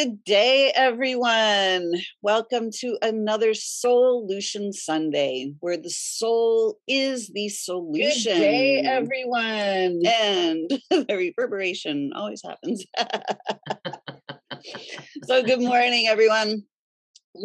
[0.00, 1.92] Good day, everyone.
[2.22, 8.32] Welcome to another Solution Sunday, where the soul is the solution.
[8.32, 10.00] Good day, everyone.
[10.06, 12.82] And the reverberation always happens.
[15.24, 16.62] so, good morning, everyone.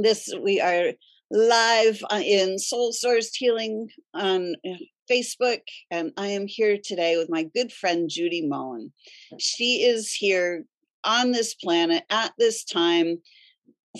[0.01, 0.93] This we are
[1.29, 4.75] live in Soul Source Healing on uh,
[5.11, 5.59] Facebook,
[5.91, 8.93] and I am here today with my good friend Judy Moen.
[9.39, 10.63] She is here
[11.05, 13.17] on this planet at this time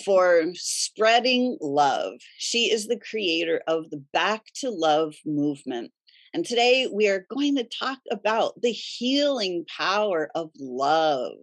[0.04, 2.14] for spreading love.
[2.38, 5.92] She is the creator of the Back to Love movement.
[6.34, 11.38] And today we are going to talk about the healing power of love.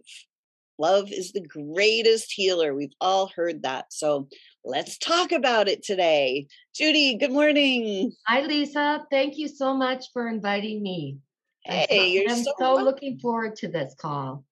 [0.77, 2.75] Love is the greatest healer.
[2.75, 3.91] We've all heard that.
[3.91, 4.27] So
[4.63, 6.47] let's talk about it today.
[6.75, 8.11] Judy, good morning.
[8.27, 9.05] Hi, Lisa.
[9.09, 11.17] Thank you so much for inviting me.
[11.63, 14.43] Hey, you're I'm so, so looking forward to this call.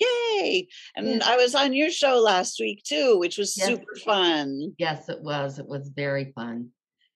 [0.00, 0.68] Yay.
[0.96, 3.66] And I was on your show last week too, which was Yes.
[3.68, 4.74] super fun.
[4.78, 5.58] Yes, it was.
[5.58, 6.70] It was very fun.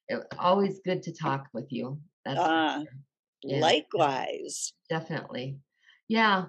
[0.08, 2.00] It, always good to talk with you.
[2.24, 2.92] That's Ah, sure.
[3.44, 3.60] Yeah.
[3.60, 4.72] Likewise.
[4.88, 5.58] definitely.
[6.08, 6.46] Yeah,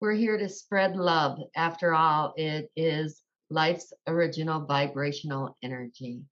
[0.00, 1.38] we're here to spread love.
[1.56, 6.22] After all, it is life's original vibrational energy.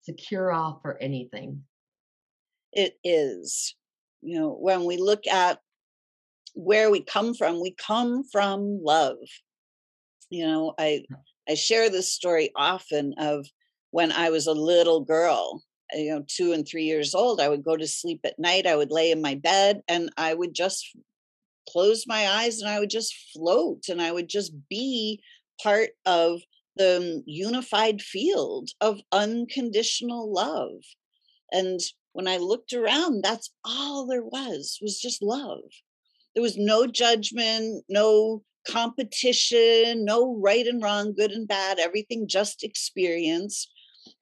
[0.00, 1.64] It's a cure all for anything.
[2.72, 3.74] It is.
[4.22, 5.60] You know, when we look at
[6.56, 9.18] where we come from, we come from love.
[10.30, 11.04] You know, I
[11.48, 13.46] I share this story often of
[13.90, 15.62] when I was a little girl,
[15.94, 18.66] uh, you know, two and three years old, I would go to sleep at night.
[18.66, 20.96] I would lay in my bed and I would just
[21.68, 25.22] close my eyes and I would just float and I would just be
[25.62, 26.40] part of
[26.76, 30.82] the unified field of unconditional love.
[31.52, 31.80] And
[32.12, 35.62] when I looked around, that's all there was, was just love.
[36.36, 42.62] There was no judgment, no competition, no right and wrong, good and bad, everything just
[42.62, 43.66] experience.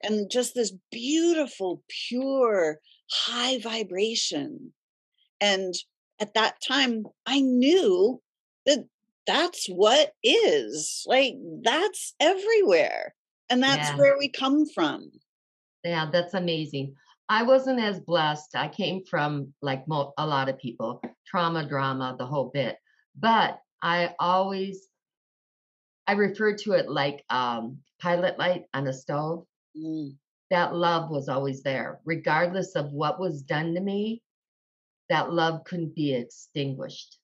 [0.01, 2.79] And just this beautiful, pure,
[3.11, 4.71] high vibration.
[5.41, 5.73] And
[6.21, 8.21] at that time, I knew
[8.65, 8.87] that
[9.27, 11.33] that's what is like,
[11.63, 13.13] that's everywhere.
[13.49, 13.97] And that's Yeah.
[13.97, 15.11] where we come from.
[15.83, 16.95] Yeah, that's amazing.
[17.29, 18.55] I wasn't as blessed.
[18.55, 22.77] I came from like mo- a lot of people, trauma, drama, the whole bit.
[23.15, 24.87] But I always,
[26.07, 29.45] I refer to it like um, pilot light on a stove.
[29.77, 30.17] Mm,
[30.49, 34.21] That love was always there, regardless of what was done to me.
[35.09, 37.19] That love couldn't be extinguished.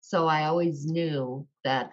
[0.00, 1.92] So I always knew that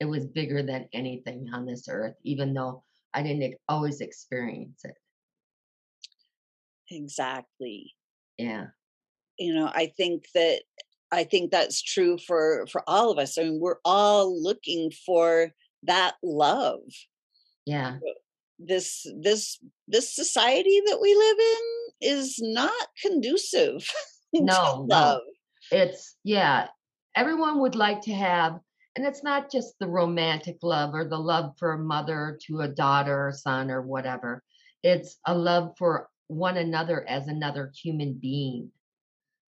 [0.00, 4.96] it was bigger than anything on this earth, even though I didn't always experience it.
[6.90, 7.94] Exactly.
[8.38, 8.66] Yeah.
[9.38, 10.62] you know i think that
[11.12, 15.50] i think that's true for for all of us i mean we're all looking for
[15.84, 16.80] that love
[17.64, 17.98] Yeah.
[18.58, 19.58] this this
[19.88, 23.80] this society that we live in is not conducive
[24.34, 24.96] to No, no.
[24.96, 25.20] love
[25.70, 26.68] It's yeah,
[27.14, 28.60] everyone would like to have,
[28.96, 32.68] and it's not just the romantic love or the love for a mother to a
[32.68, 34.42] daughter or son or whatever.
[34.82, 38.70] It's a love for one another as another human being,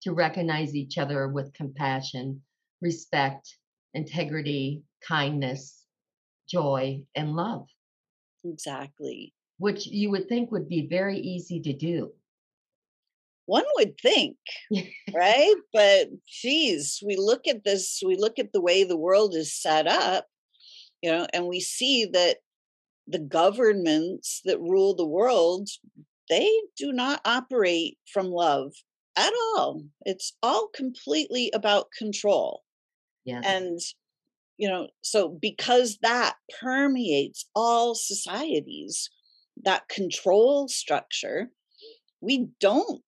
[0.03, 2.41] to recognize each other with compassion,
[2.81, 3.57] respect,
[3.93, 5.83] integrity, kindness,
[6.49, 7.67] joy, and love,
[8.45, 9.33] exactly.
[9.57, 12.13] Which you would think would be very easy to do.
[13.45, 14.37] one would think
[15.13, 15.55] right?
[15.73, 19.87] But geez we look at this we look at the way the world is set
[19.87, 20.25] up
[21.01, 22.37] you know and we see that
[23.07, 25.69] the governments that rule the world
[26.29, 28.71] they do not operate from love
[29.17, 32.63] at all it's all completely about control
[33.25, 33.43] Yes.
[33.45, 33.79] and
[34.57, 39.09] you know so because that permeates all societies
[39.63, 41.49] that control structure
[42.21, 43.01] we don't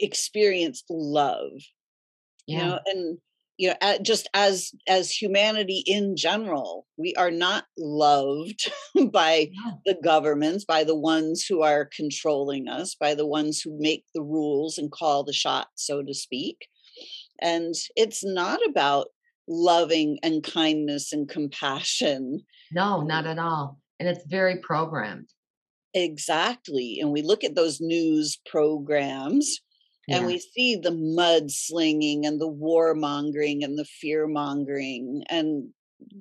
[0.00, 1.52] experience love
[2.46, 2.68] you yeah.
[2.68, 3.18] know and
[3.62, 8.72] you know just as as humanity in general we are not loved
[9.12, 9.72] by yeah.
[9.86, 14.22] the governments by the ones who are controlling us by the ones who make the
[14.22, 16.68] rules and call the shots so to speak.
[17.40, 19.08] And it's not about
[19.48, 22.40] loving and kindness and compassion.
[22.72, 23.78] No not um at all.
[23.98, 25.28] And it's very programmed.
[25.94, 26.98] Exactly.
[27.00, 29.60] And we look at those news programs
[30.06, 30.16] yeah.
[30.16, 35.68] and we see the mudslinging and the warmongering and the fear mongering and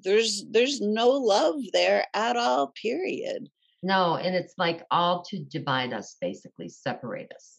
[0.04, 3.50] there's there's no love there at all period.
[3.82, 7.58] No and it's like all to divide us basically separate us.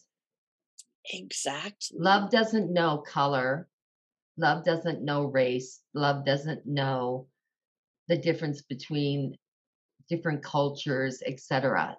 [1.11, 1.97] Exactly.
[1.99, 3.67] love doesn't know color.
[4.37, 5.81] Love doesn't know race.
[5.93, 7.27] Love doesn't know
[8.07, 9.37] the difference between
[10.09, 11.95] different cultures etc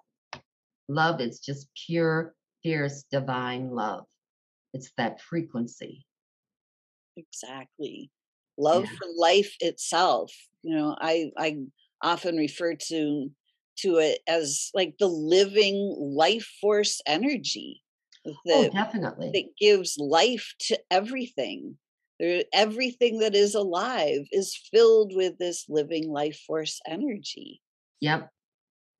[0.87, 4.05] love is just pure fierce divine love
[4.75, 6.05] it's that frequency.
[7.15, 8.11] Exactly.
[8.57, 8.97] Love yeah.
[8.97, 10.33] for life itself.
[10.63, 11.57] You know, I I
[12.01, 13.29] often refer to
[13.77, 17.81] to it as like the living life force energy
[18.27, 21.77] oh, that, oh, definitely that gives life to everything
[22.19, 27.61] there, everything that is alive is filled with this living life force energy
[27.99, 28.29] yep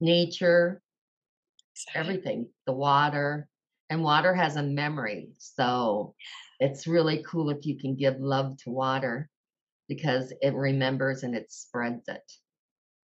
[0.01, 0.81] nature
[1.93, 3.47] everything the water
[3.89, 5.29] and water has a memory.
[5.37, 6.15] So
[6.59, 9.29] it's really cool if you can give love to water
[9.87, 12.31] because it remembers and it spreads it.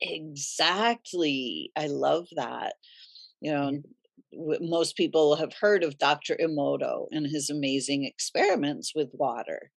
[0.00, 1.70] Exactly.
[1.76, 2.74] I love that.
[3.40, 3.82] You know,
[4.60, 6.36] most people have heard of Dr.
[6.40, 9.70] Emoto and his amazing experiments with water.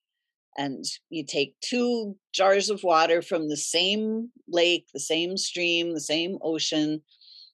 [0.59, 6.00] And you take two jars of water from the same lake, the same stream, the
[6.00, 7.03] same ocean,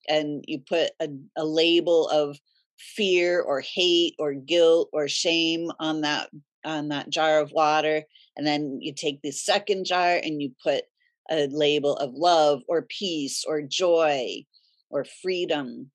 [0.08, 2.38] and you put a, a label of
[2.78, 6.30] fear or hate or guilt or shame on that
[6.64, 8.02] on that jar of water
[8.36, 10.84] and then you take the second jar and you put
[11.30, 14.44] a label of love or peace or joy
[14.90, 15.90] or freedom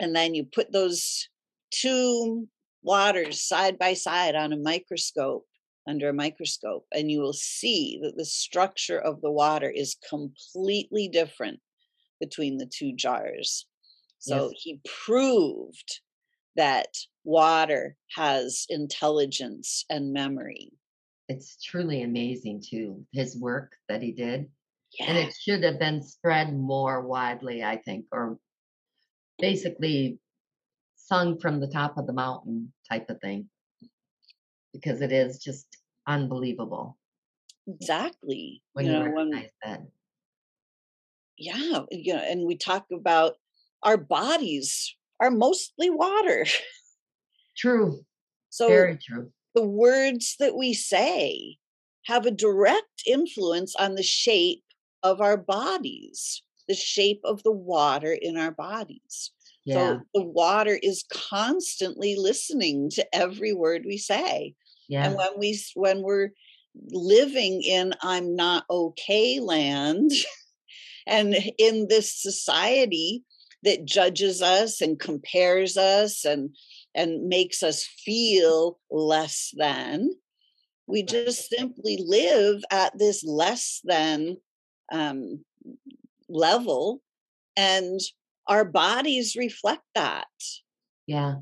[0.00, 1.28] and then you put those
[1.70, 2.48] two
[2.82, 5.46] waters side by side on a microscope
[5.86, 11.08] under a microscope and you will see that the structure of the water is completely
[11.08, 11.60] different
[12.20, 13.66] between the two jars
[14.24, 14.62] so yes.
[14.62, 16.00] he proved
[16.56, 16.88] that
[17.24, 20.70] water has intelligence and memory.
[21.28, 24.48] It's truly amazing too, his work that he did.
[24.98, 25.06] Yeah.
[25.08, 28.38] And it should have been spread more widely, I think, or
[29.38, 30.18] basically
[30.96, 33.50] sung from the top of the mountain type of thing.
[34.72, 35.66] Because it is just
[36.06, 36.96] unbelievable.
[37.66, 38.62] Exactly.
[38.72, 39.82] When you, you know, recognize when, that.
[41.36, 43.34] Yeah, you know, and we talk about
[43.84, 46.46] our bodies are mostly water.
[47.56, 48.00] True.
[48.50, 49.30] So very true.
[49.54, 51.56] The words that we say
[52.06, 54.62] have a direct influence on the shape
[55.02, 59.32] of our bodies, the shape of the water in our bodies.
[59.64, 59.74] Yeah.
[59.74, 64.54] So the water is constantly listening to every word we say.
[64.88, 65.06] Yeah.
[65.06, 66.30] And when we when we're
[66.90, 70.10] living in I'm not okay land
[71.06, 73.24] and in this society
[73.64, 76.54] that judges us and compares us and
[76.94, 80.10] and makes us feel less than.
[80.86, 84.36] We just simply live at this less than
[84.92, 85.44] um,
[86.28, 87.02] level
[87.56, 87.98] and
[88.46, 90.26] our bodies reflect that.
[91.06, 91.36] Yeah.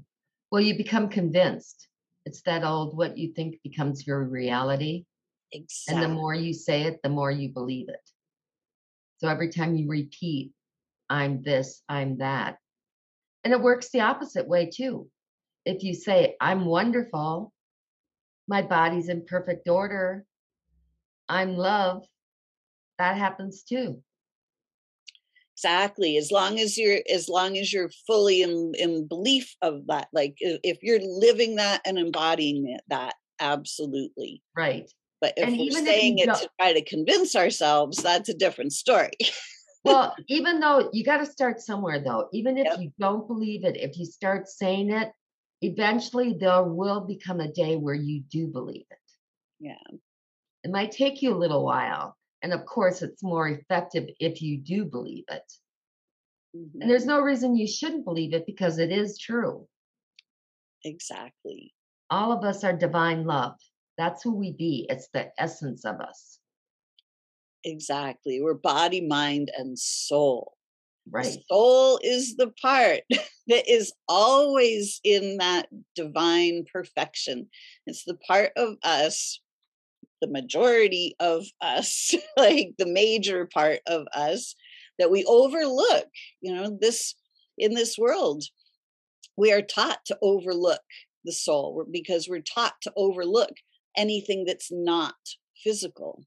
[0.50, 1.88] Well you become convinced.
[2.24, 5.04] It's that old what you think becomes your reality
[5.50, 6.04] exactly.
[6.04, 8.10] and the more you say it the more you believe it.
[9.18, 10.52] So every time you repeat
[11.12, 12.56] I'm this, I'm that.
[13.44, 15.08] And it works the opposite way too.
[15.66, 17.52] If you say, I'm wonderful,
[18.48, 20.24] my body's in perfect order,
[21.28, 22.06] I'm love,
[22.98, 24.02] that happens too.
[25.54, 26.16] Exactly.
[26.16, 30.36] As long as you're as long as you're fully in, in belief of that, like
[30.40, 34.42] if you're living that and embodying it, that absolutely.
[34.56, 34.90] Right.
[35.20, 39.12] But if and we're saying it to try to convince ourselves, that's a different story.
[39.84, 42.80] well, even though you got to start somewhere, though, even if yep.
[42.80, 45.10] you don't believe it, if you start saying it,
[45.60, 48.98] eventually there will become a day where you do believe it.
[49.60, 49.96] Yeah.
[50.64, 52.16] It might take you a little while.
[52.42, 55.52] And of course, it's more effective if you do believe it.
[56.56, 56.82] Mm-hmm.
[56.82, 59.66] And there's no reason you shouldn't believe it because it is true.
[60.84, 61.72] Exactly.
[62.10, 63.54] All of us are divine love.
[63.96, 64.86] That's who we be.
[64.88, 66.38] It's the essence of us.
[67.64, 68.40] Exactly.
[68.40, 70.56] We're body, mind, and soul.
[71.10, 71.36] Right.
[71.48, 73.00] Soul is the part
[73.48, 77.48] that is always in that divine perfection.
[77.86, 79.40] It's the part of us
[80.22, 84.54] the majority of us, like the major part of us,
[84.98, 86.06] that we overlook.
[86.40, 87.14] You know, this
[87.58, 88.44] in this world,
[89.36, 90.80] we are taught to overlook
[91.24, 93.52] the soul because we're taught to overlook
[93.96, 95.14] anything that's not
[95.62, 96.24] physical.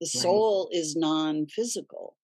[0.00, 0.22] The Right.
[0.22, 2.16] soul is non physical.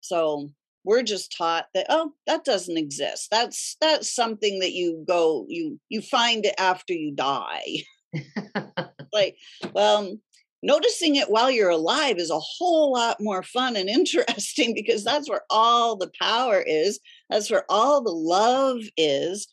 [0.00, 0.50] So
[0.84, 5.78] we're just taught that oh that doesn't exist that's that's something that you go you
[5.88, 7.64] you find it after you die
[9.12, 9.36] like
[9.74, 10.16] well
[10.62, 15.28] noticing it while you're alive is a whole lot more fun and interesting because that's
[15.28, 16.98] where all the power is
[17.28, 19.48] that's where all the love is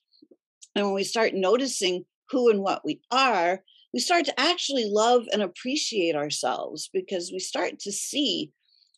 [0.76, 3.62] and when we start noticing who and what we are
[3.94, 8.52] we start to actually love and appreciate ourselves because we start to see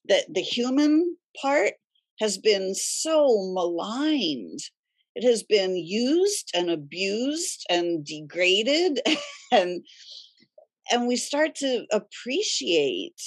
[0.07, 1.73] that the human part
[2.19, 4.59] has been so maligned
[5.15, 8.99] it has been used and abused and degraded
[9.51, 9.85] and
[10.91, 13.21] and we start to appreciate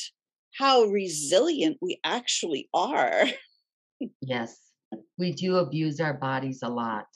[0.58, 3.24] how resilient we actually are
[4.20, 4.58] yes,
[5.18, 7.06] we do abuse our bodies a lot.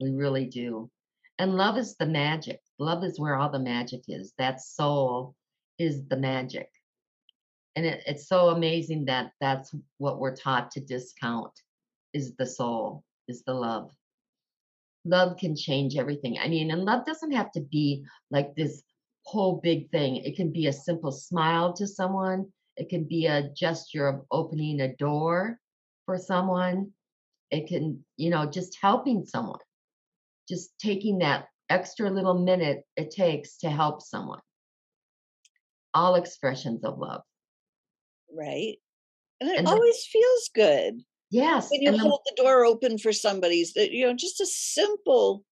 [0.00, 0.90] We really do.
[1.38, 2.60] And love is the magic.
[2.80, 4.32] Love is where all the magic is.
[4.38, 5.34] That soul
[5.78, 6.70] is the magic.
[7.76, 11.52] And it, it's so amazing that that's what we're taught to discount
[12.14, 13.90] is the soul, is the love.
[15.04, 16.38] Love can change everything.
[16.38, 18.82] I mean, and love doesn't have to be like this
[19.26, 20.16] whole big thing.
[20.16, 22.50] It can be a simple smile to someone.
[22.78, 25.60] It can be a gesture of opening a door
[26.06, 26.92] for someone.
[27.50, 29.60] It can, you know, just helping someone,
[30.48, 34.40] just taking that extra little minute it takes to help someone.
[35.94, 37.22] All expressions of love.
[38.32, 38.76] right
[39.40, 42.64] and it And the, always feels good yes, when you and the, hold the door
[42.64, 45.44] open for somebody's that you know just a simple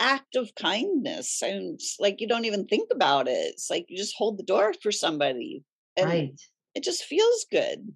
[0.00, 4.16] act of kindness and like you don't even think about it it's like you just
[4.16, 5.64] hold the door for somebody
[5.96, 6.40] and right,
[6.74, 7.94] it just feels good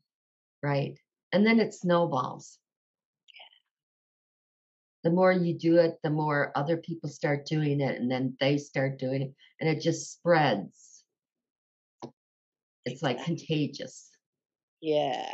[0.63, 0.99] right.
[1.33, 2.58] And then it snowballs.
[5.09, 8.59] The more you do it, the more other people start doing it, and then they
[8.59, 11.03] start doing it, and it just spreads.
[12.85, 14.11] It's like contagious.
[14.83, 15.33] yeah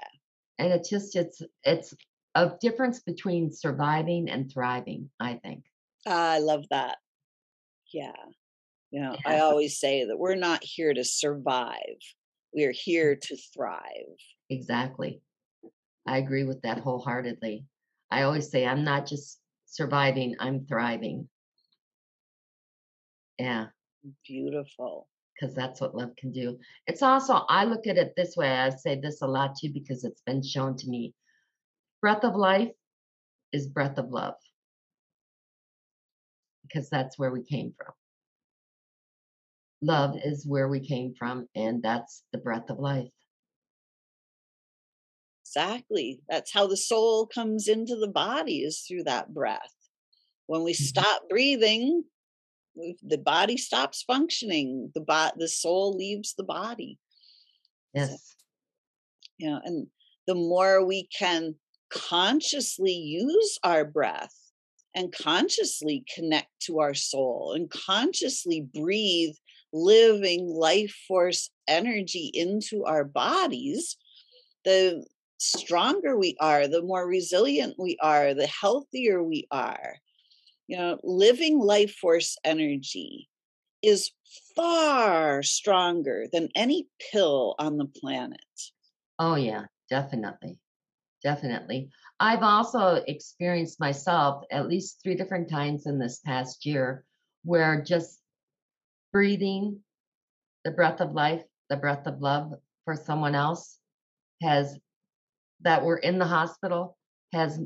[0.60, 1.92] And it just it's it's
[2.36, 5.64] a difference between surviving and thriving, I think.
[6.06, 6.98] i love that
[7.92, 8.12] yeah
[8.92, 11.98] you know i always say that we're not here to survive
[12.54, 13.20] we are here mm.
[13.22, 15.20] to thrive exactly.
[16.06, 17.66] I agree with that wholeheartedly.
[18.12, 19.40] I always say I'm not just
[19.74, 21.28] surviving, I'm thriving.
[23.38, 23.66] Yeah,
[24.26, 26.58] beautiful because that's what love can do.
[26.86, 28.48] It's also, I look at it this way.
[28.48, 31.12] I say this a lot too because it's been shown to me.
[32.00, 32.70] Breath of life
[33.52, 34.34] is breath of love
[36.62, 37.92] because that's where we came from.
[39.82, 43.10] Love is where we came from, and that's the breath of life.
[45.54, 49.74] Exactly that's how the soul comes into the body is through that breath
[50.46, 50.76] when we Mhm.
[50.76, 52.04] stop breathing
[53.02, 56.98] the body stops functioning the bo- the soul leaves the body
[57.96, 58.36] so Yes.
[59.38, 59.86] you know and
[60.26, 61.54] the more we can
[61.88, 64.34] consciously use our breath
[64.96, 69.36] and consciously connect to our soul and consciously breathe
[69.72, 73.96] living life force energy into our bodies
[74.64, 75.04] the
[75.38, 79.96] stronger we are the more resilient we are the healthier we are
[80.66, 83.28] you know living life force energy
[83.82, 84.10] is
[84.56, 88.40] far stronger than any pill on the planet
[89.18, 90.58] Oh, yeah, definitely.
[91.22, 91.90] Definitely.
[92.20, 97.04] I've also experienced myself at least three different times in this past year
[97.44, 98.20] where just
[99.12, 99.80] breathing
[100.64, 102.52] the breath of life, the breath of love
[102.84, 103.78] for someone else
[104.42, 104.78] has
[105.64, 106.96] that were in the hospital
[107.32, 107.60] has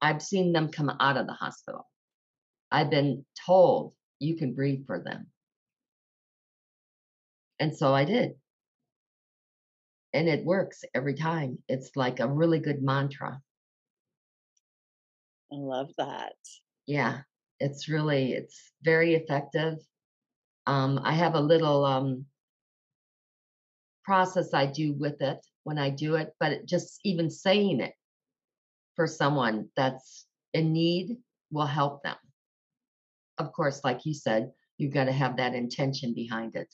[0.00, 1.86] I've seen them come out of the hospital.
[2.70, 5.26] I've been told you can breathe for them.
[7.58, 8.34] And so I did.
[10.14, 11.58] And it works every time.
[11.68, 13.40] It's like a really good mantra.
[15.52, 16.36] i love that
[16.86, 17.20] Yeah.
[17.60, 19.78] It's really it's very effective.
[20.66, 22.26] Um, I have a little um,
[24.04, 27.94] process I do with it when I do it, but it, just even saying it
[28.94, 31.16] for someone that's in need
[31.50, 32.14] will help them.
[33.38, 36.72] Of course, like you said, you've got to have that intention behind it.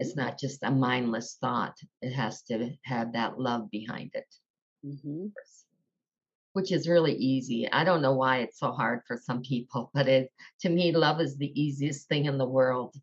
[0.00, 1.76] It's not just a mindless thought.
[2.02, 4.26] It has to have that love behind it,
[4.84, 5.28] hmm
[6.54, 7.70] which is really easy.
[7.70, 11.20] I don't know why it's so hard for some people, but it to me, love
[11.20, 12.96] is the easiest thing in the world.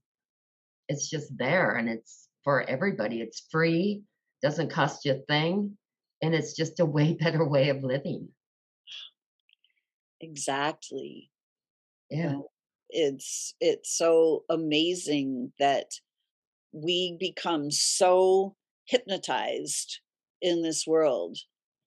[0.90, 3.22] it's just there and it's for everybody.
[3.22, 4.04] It's free,
[4.42, 5.78] doesn't cost you a thing,
[6.22, 8.30] and it's just a way better way of living.
[10.22, 11.30] Exactly.
[12.10, 12.38] Yeah.
[12.90, 15.92] it's it's so amazing that
[16.72, 20.00] we become so hypnotized
[20.42, 21.38] in this world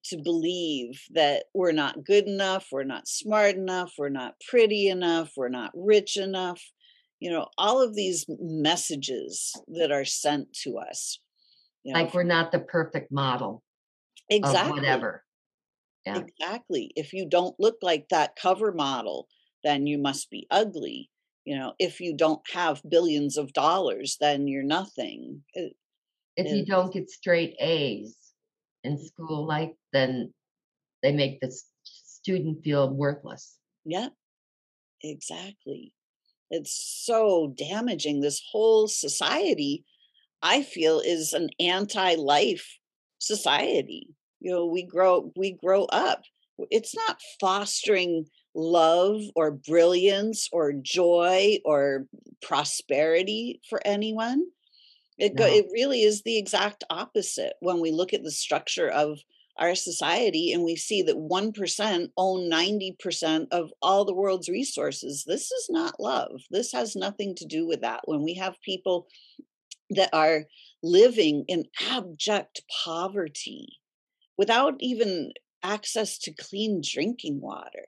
[0.05, 5.31] to believe that we're not good enough, we're not smart enough, we're not pretty enough,
[5.37, 6.61] we're not rich enough.
[7.19, 11.19] You know, all of these messages that are sent to us,
[11.83, 13.63] you know, Like we're not the perfect model
[14.29, 14.71] exactly.
[14.79, 15.23] whatever.
[16.05, 16.17] Yeah.
[16.17, 16.91] Exactly.
[16.95, 19.27] If you don't look like that cover model,
[19.63, 21.09] then you must be ugly.
[21.45, 25.43] You know, if you don't have billions of dollars, then you're nothing.
[25.53, 25.73] It
[26.37, 28.15] If you don't get straight A's
[28.83, 30.33] in school, like then
[31.03, 31.51] they make the
[31.83, 33.57] student feel worthless.
[33.85, 34.09] yeah,
[35.03, 35.93] exactly.
[36.49, 36.73] It's
[37.05, 38.21] so damaging.
[38.21, 39.85] This whole society,
[40.41, 42.67] I feel, is an anti-life
[43.19, 44.07] society.
[44.39, 46.23] You know, we grow we grow up.
[46.71, 52.07] It's not fostering love or brilliance or joy or
[52.41, 54.45] prosperity for anyone
[55.17, 55.53] It go No.
[55.53, 59.19] it really is the exact opposite when we look at the structure of
[59.57, 65.23] our society and we see that 1% own 90% of all the world's resources.
[65.27, 66.41] This is not love.
[66.51, 68.01] This has nothing to do with that.
[68.05, 69.07] When we have people
[69.91, 70.45] that are
[70.83, 73.79] living in abject poverty
[74.37, 75.31] without even
[75.63, 77.85] access to clean drinking water.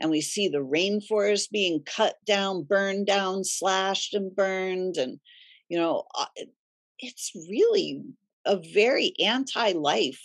[0.00, 4.96] And we see the rainforest being cut down, burned down, slashed and burned.
[4.96, 5.20] And,
[5.68, 6.26] you know, uh,
[6.98, 8.02] it's really
[8.44, 10.20] a very anti life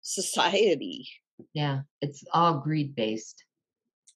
[0.00, 1.08] society.
[1.52, 1.80] Yeah.
[2.00, 3.44] It's all greed based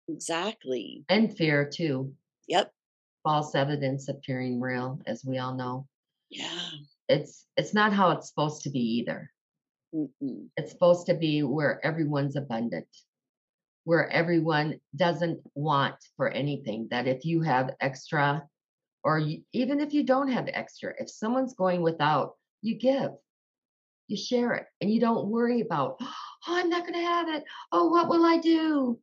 [0.08, 1.04] Exactly.
[1.08, 2.12] and fear too.
[2.48, 2.72] Yep.
[3.22, 5.86] False evidence appearing real, as we all know.
[6.34, 6.70] Yeah.
[7.08, 9.30] It's it's not how it's supposed to be either.
[9.94, 10.48] Mm-mm.
[10.56, 12.88] It's supposed to be where everyone's abundant,
[13.84, 16.88] where everyone doesn't want for anything.
[16.90, 18.42] That if you have extra,
[19.04, 23.12] or you, even if you don't have extra, if someone's going without, you give,
[24.08, 26.12] you share it, and you don't worry about, oh,
[26.48, 27.44] I'm not going to have it.
[27.70, 28.98] Oh, what will I do?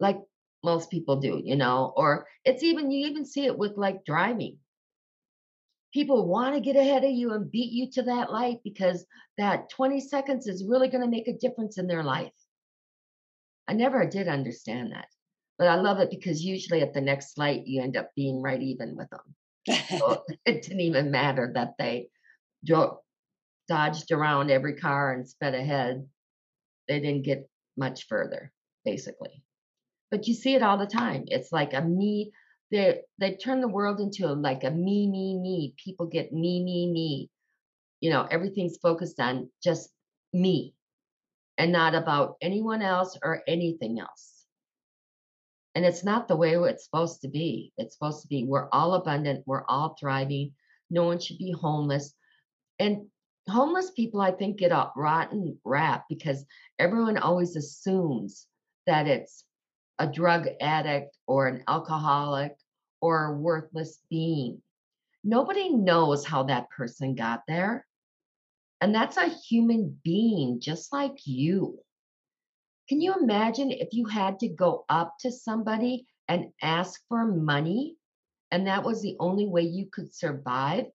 [0.00, 0.18] Like
[0.64, 4.58] most people do, you know, or it's even, you even see it with like driving.
[5.92, 9.06] People want to get ahead of you and beat you to that light because
[9.38, 12.32] that 20 seconds is really going to make a difference in their life.
[13.66, 15.08] I never did understand that,
[15.58, 18.60] but I love it because usually at the next light, you end up being right
[18.60, 19.78] even with them.
[19.98, 22.08] So it didn't even matter that they
[22.64, 26.06] dodged around every car and sped ahead.
[26.88, 28.52] They didn't get much further,
[28.84, 29.42] basically.
[30.10, 31.24] But you see it all the time.
[31.26, 32.32] It's like a me.
[32.70, 35.74] They they turn the world into like a me me me.
[35.82, 37.30] People get me me me.
[38.00, 39.90] You know, everything's focused on just
[40.32, 40.74] me
[41.56, 44.44] and not about anyone else or anything else.
[45.74, 47.72] And it's not the way it's supposed to be.
[47.76, 50.52] It's supposed to be we're all abundant, we're all thriving.
[50.90, 52.14] No one should be homeless.
[52.78, 53.06] And
[53.48, 56.44] homeless people, I think, get a rotten rap because
[56.78, 58.46] everyone always assumes
[58.86, 59.44] that it's
[59.98, 62.56] a drug addict or an alcoholic
[63.00, 64.62] or a worthless being.
[65.24, 67.86] Nobody knows how that person got there.
[68.80, 71.84] And that's a human being just like you.
[72.88, 77.96] Can you imagine if you had to go up to somebody and ask for money
[78.50, 80.86] and that was the only way you could survive?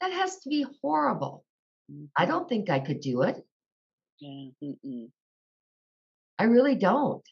[0.00, 1.44] That has to be horrible.
[2.16, 2.26] I Mhm.
[2.26, 3.46] don't think I could do it.
[4.20, 4.50] Yeah.
[4.62, 5.12] Mm-mm.
[6.38, 7.22] I really don't.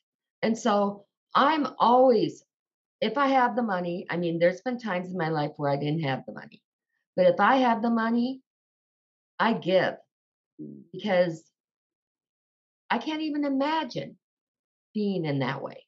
[0.42, 2.44] And so I'm always,
[3.00, 5.76] if I have the money, I mean, there's been times in my life where I
[5.76, 6.62] didn't have the money,
[7.16, 8.42] but if I have the money,
[9.38, 9.96] I give
[10.92, 11.44] because
[12.90, 14.18] I can't even imagine
[14.94, 15.84] being in that way.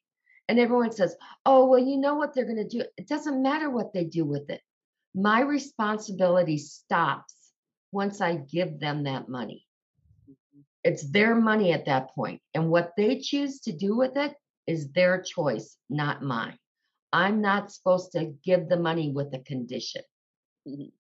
[0.49, 2.85] And everyone says, oh, well, you know what they're going to do.
[2.97, 4.61] It doesn't matter what they do with it.
[5.15, 7.35] My responsibility stops
[7.93, 9.67] once I give them that money.
[10.29, 10.65] Mhm.
[10.85, 14.91] It's their money at that point, And what they choose to do with it is
[14.93, 16.59] their choice, not mine.
[17.13, 20.03] I'm not supposed to give the money with a condition.
[20.67, 20.93] Mhm.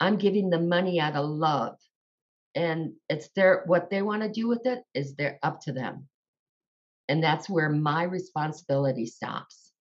[0.00, 1.78] I'm giving the money out of love.
[2.54, 6.08] And it's their what they want to do with it is they're up to them.
[7.08, 9.72] And that's where my responsibility stops.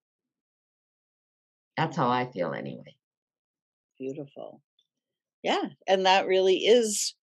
[1.78, 2.96] That's how I feel anyway.
[3.98, 4.62] Beautiful.
[5.44, 5.70] Yeah.
[5.88, 7.16] And that really is,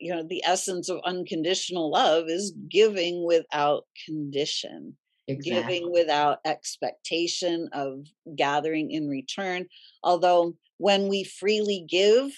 [0.00, 4.96] you know, the essence of unconditional love is giving without condition.
[5.28, 5.62] Exactly.
[5.62, 9.66] giving without expectation of gathering in return.
[10.02, 12.32] Although when we freely give,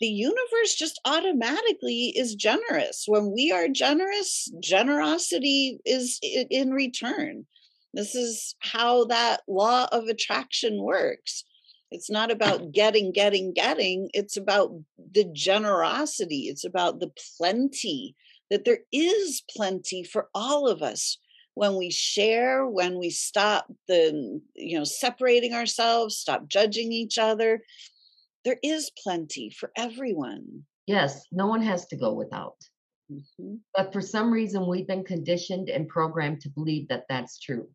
[0.00, 3.04] the universe just automatically is generous.
[3.06, 7.46] When we are generous, generosity is in return.
[7.94, 11.44] This is how that law of attraction works.
[11.90, 14.10] It's not about getting, getting, getting.
[14.14, 14.72] It's about
[15.12, 16.42] the generosity.
[16.42, 18.14] It's about the plenty,
[18.50, 21.18] that there is plenty for all of us
[21.54, 27.60] when we share, when we stop the, you know, separating ourselves, stop judging each other.
[28.44, 30.64] There is plenty for everyone.
[30.86, 32.56] Yes, no one has to go without.
[33.12, 33.56] Mm-hmm.
[33.74, 37.68] But for some reason, we've been conditioned and programmed to believe that that's true.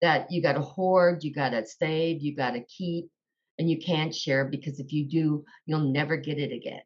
[0.00, 3.10] That you got to hoard, you got to save, you got to keep,
[3.58, 6.82] and you can't share because if you do, you'll never get it again.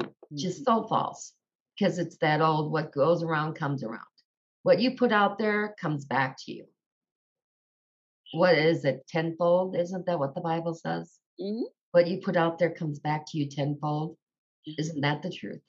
[0.00, 0.36] Mm-hmm.
[0.36, 1.32] Just so false
[1.78, 4.00] because it's that old what goes around comes around.
[4.62, 6.64] What you put out there comes back to you.
[8.32, 9.06] What is it?
[9.08, 9.76] Tenfold?
[9.76, 11.18] Isn't that what the Bible says?
[11.40, 11.64] Mm-hmm.
[11.92, 14.16] What you put out there comes back to you tenfold.
[14.66, 15.62] Isn't that the truth?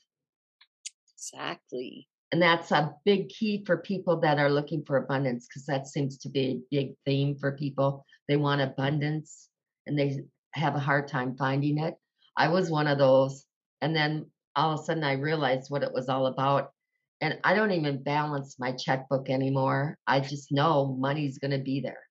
[1.14, 2.08] Exactly.
[2.32, 6.18] And that's a big key for people that are looking for abundance because that seems
[6.20, 8.06] to be a big theme for people.
[8.28, 9.50] They want abundance
[9.86, 10.24] and they
[10.56, 11.96] have a hard time finding it.
[12.38, 13.46] I was one of those.
[13.82, 16.72] And then all of a sudden I realized what it was all about.
[17.22, 19.98] And I don't even balance my checkbook anymore.
[20.08, 22.02] I just know money's going to be there.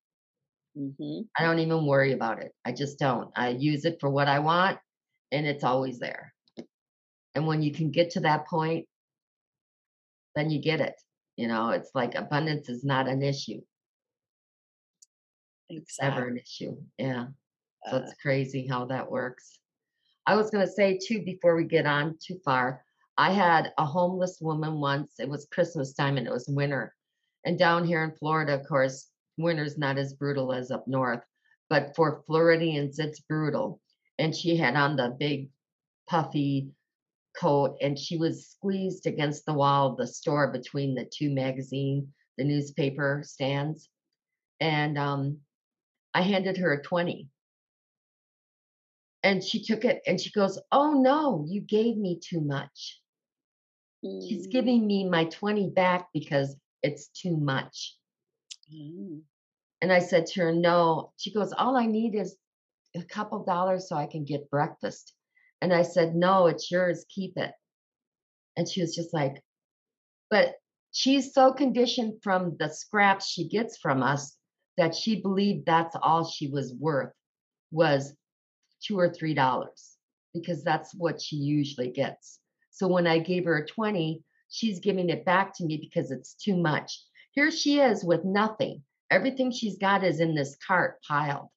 [0.79, 1.23] Mm-hmm.
[1.39, 2.53] I don't even worry about it.
[2.65, 3.31] I just don't.
[3.37, 4.79] I use it for what I want
[5.31, 6.33] and it's always there.
[7.35, 8.87] And when you can get to that point,
[10.37, 10.95] then you get it.
[11.37, 13.61] You know, it's like abundance is not an issue.
[15.71, 15.77] Exactly.
[15.79, 16.77] It's never an issue.
[16.99, 17.27] Yeah.
[17.91, 19.59] So it's uh crazy how that works.
[20.27, 22.85] I was going to say too, before we get on too far,
[23.19, 25.15] I had a homeless woman once.
[25.19, 26.95] It was Christmas time and it was winter.
[27.45, 31.23] And down here in Florida, of course, winter's not as brutal as up north,
[31.69, 33.81] but for Floridians, it's brutal.
[34.19, 35.51] And she had on the big
[36.09, 36.71] puffy
[37.37, 42.13] coat and she was squeezed against the wall of the store between the two magazine,
[42.39, 43.89] the newspaper stands.
[44.61, 45.39] And um,
[46.15, 47.29] I handed her a 20
[49.25, 53.01] and she took it and she goes, Oh no, you gave me too much.
[54.05, 54.29] Mm.
[54.29, 57.97] She's giving me my 20 back because it's too much.
[58.73, 59.23] Mm.
[59.81, 61.13] And I said to her, No.
[61.17, 62.37] She goes, All I need is
[62.95, 65.15] a couple dollars so I can get breakfast.
[65.63, 67.07] And I said, No, it's yours.
[67.09, 67.53] Keep it.
[68.59, 69.43] And she was just like,
[70.29, 70.53] But
[70.93, 74.37] she's so conditioned from the scraps she gets from us
[74.77, 77.13] that she believed that's all she was worth
[77.71, 78.15] was
[78.85, 79.97] two or three dollars
[80.35, 82.41] because that's what she usually gets.
[82.71, 86.35] So when I gave her a 20, she's giving it back to me because it's
[86.35, 87.01] too much.
[87.33, 88.83] Here she is with nothing.
[89.11, 91.49] Everything she's got is in this cart piled.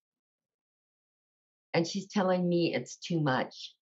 [1.73, 3.73] And she's telling me it's too much.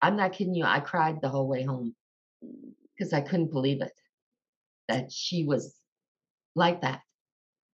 [0.00, 0.64] I'm not kidding you.
[0.64, 1.94] I cried the whole way home
[2.96, 3.92] because I couldn't believe it
[4.88, 5.76] that she was
[6.54, 7.00] like that.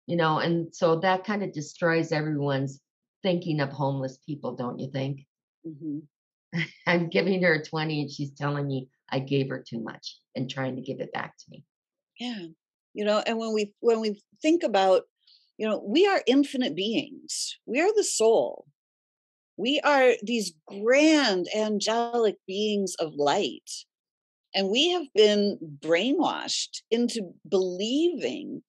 [0.07, 2.79] You know, and so that kind of destroys everyone's
[3.27, 5.25] thinking of homeless people, don't you think?
[5.67, 6.61] Mm-hmm.
[6.87, 10.77] I'm giving her 20 and she's telling me I gave her too much and trying
[10.77, 11.65] to give it back to me.
[12.17, 12.45] Yeah.
[12.93, 15.03] You know, and when we when we think about,
[15.57, 17.57] you know, we are infinite beings.
[17.65, 18.65] We are the soul.
[19.57, 23.69] We are these grand angelic beings of light.
[24.55, 28.63] And we have been brainwashed into believing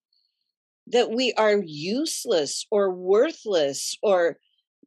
[0.89, 4.39] that we are useless or worthless or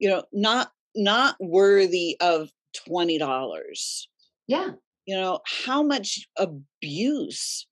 [0.02, 2.50] you know not not worthy of
[2.90, 4.08] $20
[4.48, 4.72] yeah.
[5.06, 7.68] You know how much abuse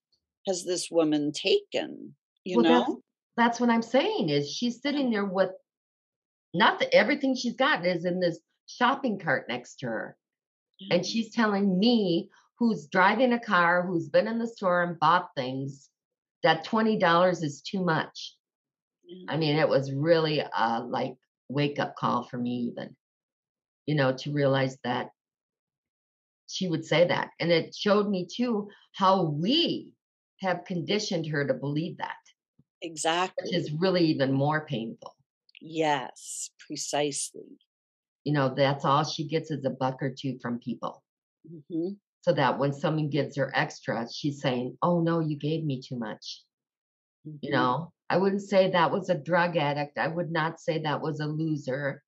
[0.47, 2.15] has this woman taken
[2.45, 2.79] you well, know?
[2.79, 3.01] that's,
[3.35, 5.51] that's, what i'm saying is she's sitting there with
[6.53, 10.17] not that everything she's got is in this shopping cart next to her.
[10.81, 10.95] Mm-hmm.
[10.95, 15.29] and she's telling me who's driving a car who's been in the store and bought
[15.35, 15.89] things
[16.43, 18.35] that $20 is too much.
[19.27, 21.15] I mean, it was really a like
[21.49, 22.95] wake up call for me, even,
[23.85, 25.09] you know, to realize that
[26.47, 27.31] she would say that.
[27.39, 29.91] And it showed me too how we
[30.41, 32.15] have conditioned her to believe that.
[32.81, 33.43] Exactly.
[33.43, 35.15] Which is really even more painful.
[35.59, 37.59] Yes, precisely.
[38.23, 41.03] You know, that's all she gets is a buck or two from people.
[41.49, 41.89] Mm-hmm
[42.21, 45.97] so that when someone gives her extra, she's saying, Oh, no, you gave me too
[45.97, 46.43] much.
[47.27, 47.37] Mm-hmm.
[47.41, 49.97] You know, I wouldn't say that was a drug addict.
[49.97, 52.03] I would not say that was a loser.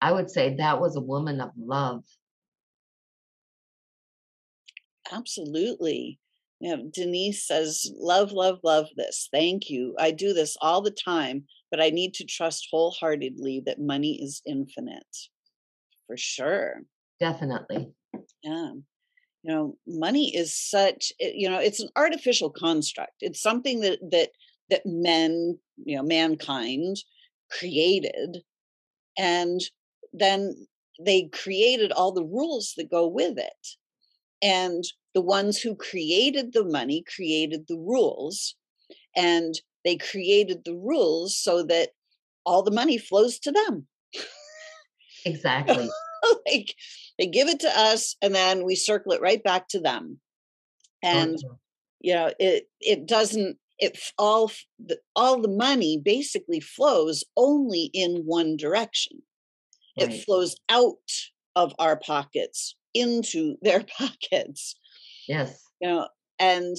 [0.00, 2.04] I would say that was a woman of love.
[5.10, 6.18] Absolutely.
[6.60, 9.28] You know, Denise says, Love, love, love this.
[9.32, 9.94] Thank you.
[9.98, 14.42] I do this all the time, but I need to trust wholeheartedly that money is
[14.46, 15.16] infinite.
[16.06, 16.82] for sure.
[17.20, 17.92] Definitely.
[18.42, 18.72] Yeah.
[19.44, 23.12] You know, money is such eh, you know, it's an artificial construct.
[23.20, 24.30] It's something that that
[24.72, 26.96] that men, you know, mankind
[27.50, 28.38] created
[29.18, 29.60] and
[30.12, 30.66] then
[30.98, 33.68] they created all the rules that go with it.
[34.42, 38.56] And the ones who created the money created the rules
[39.14, 39.54] and
[39.84, 41.90] they created the rules so that
[42.44, 43.86] all the money flows to them.
[45.24, 45.88] Exactly.
[46.46, 46.74] like
[47.18, 50.18] they give it to us and then we circle it right back to them.
[51.02, 51.54] And okay.
[52.00, 58.22] you know, it it doesn't it all the, all the money basically flows only in
[58.24, 59.22] one direction.
[59.98, 60.10] Right.
[60.10, 60.96] It flows out
[61.56, 64.74] of our pockets into their pockets.
[65.28, 65.62] Yes.
[65.80, 66.08] You know,
[66.38, 66.76] and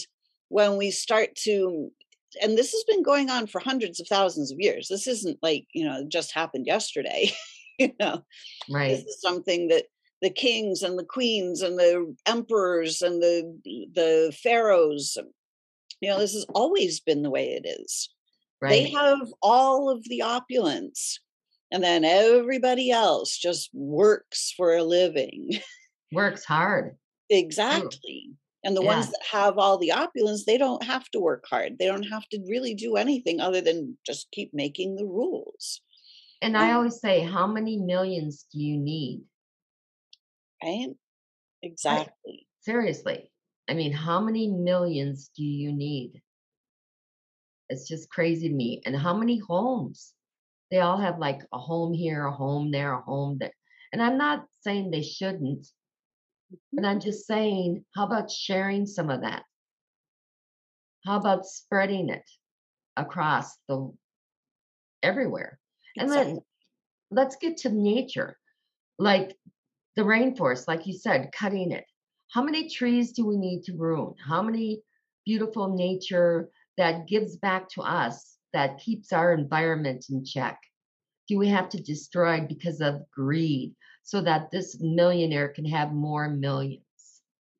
[0.49, 1.91] when we start to
[2.41, 4.87] and this has been going on for hundreds of thousands of years.
[4.87, 7.31] This isn't like, you know, just happened yesterday.
[7.79, 8.23] you know.
[8.69, 8.89] Right.
[8.89, 9.85] This is something that
[10.21, 13.59] the kings and the queens and the emperors and the
[13.93, 15.17] the pharaohs
[16.03, 18.09] you know this has always been the way it is.
[18.61, 18.69] Right.
[18.69, 21.19] they have all of the opulence
[21.71, 25.49] and then everybody else just works for a living.
[26.13, 26.95] Works hard.
[27.29, 28.35] Exactly True.
[28.63, 28.95] and the yeah.
[28.95, 31.79] ones that have all the opulence they don't have to work hard.
[31.79, 35.81] They don't have to really do anything other than just keep making the rules.
[36.41, 39.23] And i always say how many millions do you need?
[40.61, 40.89] Right?
[41.63, 42.13] Exactly.
[42.27, 42.45] Right.
[42.61, 43.31] seriously
[43.73, 46.21] i mean how many millions do you need
[47.69, 50.13] it's just crazy to me and how many homes
[50.73, 53.53] they all have like a home here, a home there, a home there.
[53.91, 55.67] And I'm not saying they shouldn't,
[56.71, 59.43] but I'm just saying, how about sharing some of that?
[61.05, 62.27] How about spreading it
[62.97, 63.93] across the
[65.03, 65.59] everywhere?
[65.95, 66.39] And then
[67.11, 68.35] let's get to nature.
[68.97, 69.37] Like
[69.95, 71.85] the rainforest, like you said, cutting it.
[72.33, 74.15] How many trees do we need to ruin?
[74.17, 74.81] How many
[75.23, 80.59] beautiful nature that gives back to us that keeps our environment in check?
[81.27, 86.27] Do we have to destroy because of greed so that this millionaire can have more
[86.27, 86.81] 1000000s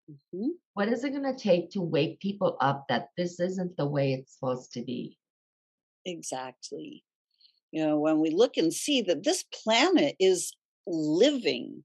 [0.09, 0.47] mm-hmm.
[0.73, 4.13] What is it going to take to wake people up that this isn't the way
[4.13, 5.19] it's supposed to be?
[6.03, 7.03] Exactly.
[7.69, 10.51] You know, when we look and see that this planet is
[10.87, 11.83] living.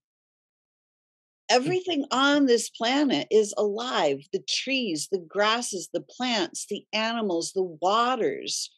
[1.51, 7.63] Everything on this planet is alive the trees, the grasses, the plants, the animals, the
[7.63, 8.71] waters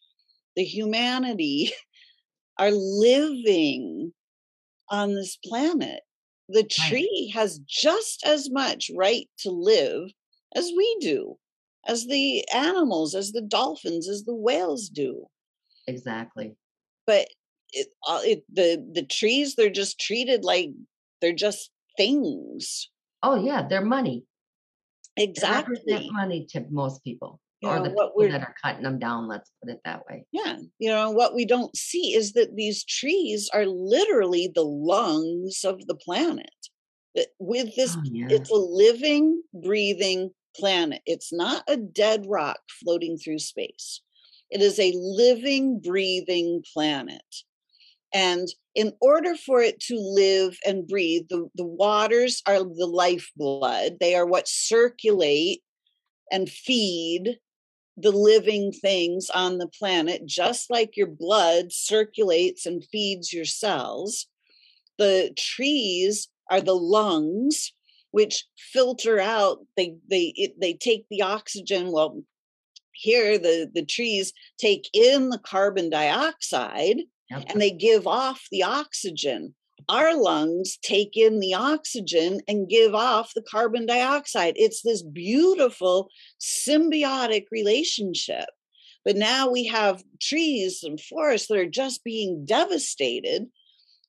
[0.56, 1.72] the humanity
[2.58, 4.12] are living
[4.88, 6.00] on this planet.
[6.48, 10.10] The tree has just as much right to live
[10.56, 11.38] as we do,
[11.86, 15.26] as the animals, as the dolphins, as the whales do.
[15.86, 16.56] Exactly.
[17.06, 17.28] But
[17.72, 20.70] it, uh, it, the the trees, they're just treated like
[21.20, 22.90] they're just things.
[23.22, 24.24] Oh yeah, they're money.
[25.16, 25.76] Exactly.
[25.86, 29.28] They money to most people you or know, the people that are cutting them down
[29.28, 32.84] let's put it that way yeah you know what we don't see is that these
[32.84, 36.50] trees are literally the lungs of the planet
[37.38, 38.26] with this oh, yeah.
[38.30, 44.00] it's a living breathing planet it's not a dead rock floating through space
[44.50, 47.22] it is a living breathing planet
[48.12, 53.96] and in order for it to live and breathe the, the waters are the lifeblood
[54.00, 55.62] they are what circulate
[56.30, 57.38] and feed
[57.96, 64.26] the living things on the planet, just like your blood circulates and feeds your cells.
[64.98, 67.72] The trees are the lungs,
[68.10, 69.58] which filter out.
[69.76, 71.92] They they it, they take the oxygen.
[71.92, 72.22] Well,
[72.92, 76.98] here the the trees take in the carbon dioxide
[77.30, 77.44] yep.
[77.48, 79.54] and they give off the oxygen
[79.88, 84.54] our lungs take in the oxygen and give off the carbon dioxide.
[84.56, 86.08] It's this beautiful
[86.40, 88.46] symbiotic relationship.
[89.04, 93.46] But now we have trees and forests that are just being devastated.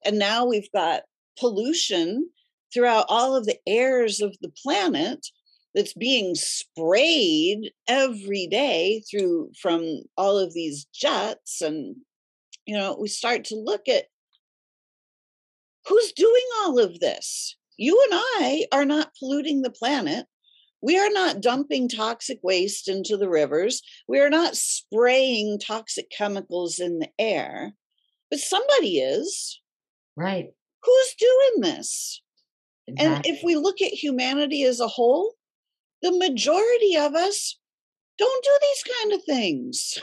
[0.05, 1.03] And now we've got
[1.39, 2.29] pollution
[2.73, 5.25] throughout all of the airs of the planet
[5.73, 11.95] that's being sprayed every day through from all of these jets and
[12.65, 14.05] you know we start to look at
[15.87, 17.55] Who's doing all of this?
[17.77, 20.27] You and I are not polluting the planet.
[20.81, 23.81] We are not dumping toxic waste into the rivers.
[24.07, 27.73] We are not spraying toxic chemicals in the air,
[28.29, 29.59] but somebody is.
[30.15, 30.49] Right.
[30.83, 32.21] Who's doing this?
[32.87, 33.15] Exactly.
[33.15, 35.33] And if we look at humanity as a whole,
[36.01, 37.59] the majority of us
[38.17, 39.99] don't do these kind of things.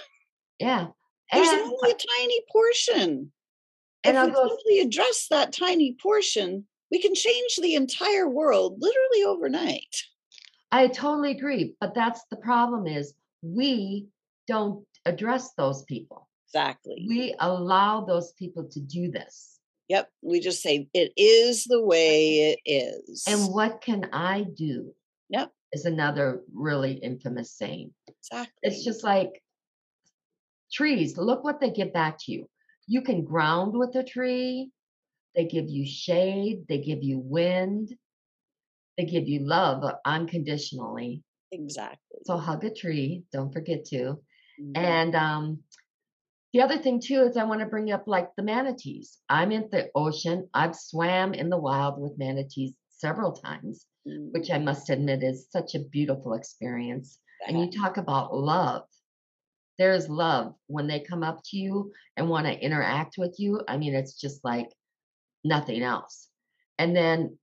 [0.59, 0.89] Yeah.
[1.33, 3.33] There's only a tiny portion
[4.05, 8.29] and if I'll we go, simply address that tiny portion, we can change the entire
[8.29, 9.97] world literally overnight.
[10.71, 11.75] I totally agree.
[11.81, 14.07] But that's the problem is we
[14.47, 16.29] don't address those people.
[16.47, 17.05] Exactly.
[17.09, 19.59] We allow those people to do this.
[19.89, 20.11] Yep.
[20.23, 23.25] We just say it is the way it is.
[23.27, 24.95] And what can I do?
[25.31, 25.53] Yep.
[25.73, 27.91] Is another really infamous saying.
[28.07, 28.53] Exactly.
[28.63, 29.43] It's just like
[30.73, 32.49] trees, look what they give back to you.
[32.87, 34.71] You can ground with a tree,
[35.35, 37.97] they give you shade, they give you wind,
[38.97, 41.23] they give you love unconditionally.
[41.53, 42.21] Exactly.
[42.25, 44.21] So hug a tree, don't forget to.
[44.61, 44.77] Mhm.
[44.77, 45.63] And um,
[46.53, 49.19] the other thing too is I want to bring up like the manatees.
[49.29, 50.49] I'm in the ocean.
[50.55, 54.33] I've swam in the wild with manatees several times, Mhm.
[54.33, 57.21] which I must admit is such a beautiful experience.
[57.47, 58.88] And you talk about love.
[59.79, 63.63] There's love when they come up to you and want to interact with you.
[63.69, 64.69] I mean, it's just like
[65.45, 66.29] nothing else.
[66.79, 67.39] And then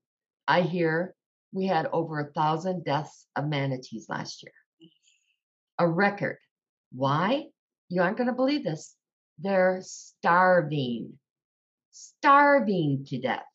[0.47, 1.15] I hear
[1.53, 4.51] we had over a thousand deaths of manatees last year.
[5.79, 6.37] A record.
[6.91, 7.45] Why?
[7.89, 8.95] You aren't going to believe this.
[9.39, 11.13] They're starving,
[11.91, 13.45] starving to death.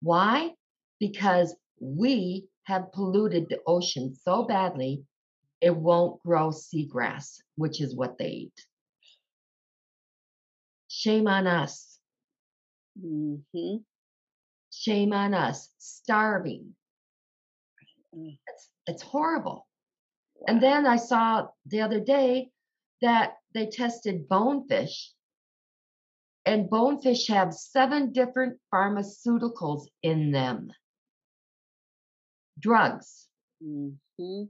[0.00, 0.52] Why?
[1.00, 5.02] Because we have polluted the ocean so badly,
[5.60, 8.66] it won't grow seagrass, which is what they eat.
[10.88, 11.98] Shame on us.
[12.98, 13.84] Mhm.
[14.72, 15.70] Shame on us.
[15.78, 16.74] Starving.
[18.14, 18.38] Mm.
[18.46, 19.66] It's, it's horrible.
[20.46, 22.50] And then I saw the other day
[23.02, 25.12] that they tested bonefish,
[26.44, 30.72] and bonefish have seven different pharmaceuticals in them.
[32.58, 33.28] Drugs.
[33.62, 34.48] Mhm.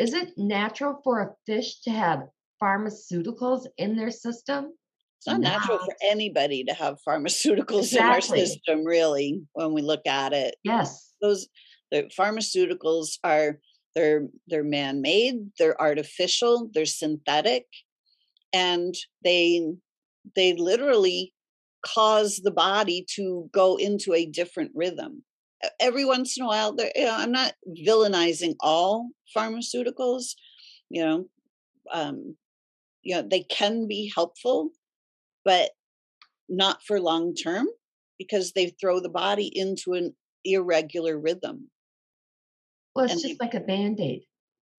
[0.00, 2.22] Is it natural for a fish to have
[2.60, 4.72] pharmaceuticals in their system?
[5.18, 10.06] It's not natural for anybody to have pharmaceuticals in our system, really, when we look
[10.06, 10.56] at it.
[10.64, 11.12] Yes.
[11.20, 11.46] Those
[11.92, 13.58] the pharmaceuticals are
[13.94, 17.66] they're they're man-made, they're artificial, they're synthetic,
[18.54, 19.70] and they
[20.34, 21.34] they literally
[21.84, 25.22] cause the body to go into a different rhythm.
[25.78, 27.54] Every once in a while, there, you know, I'm not
[27.86, 30.34] villainizing all pharmaceuticals.
[30.88, 31.28] You know,
[31.92, 32.36] um,
[33.02, 34.70] you know, they can be helpful,
[35.44, 35.70] but
[36.48, 37.66] not for long term
[38.18, 41.70] because they throw the body into an irregular rhythm.
[42.94, 44.22] Well, it's And just they- like a band aid.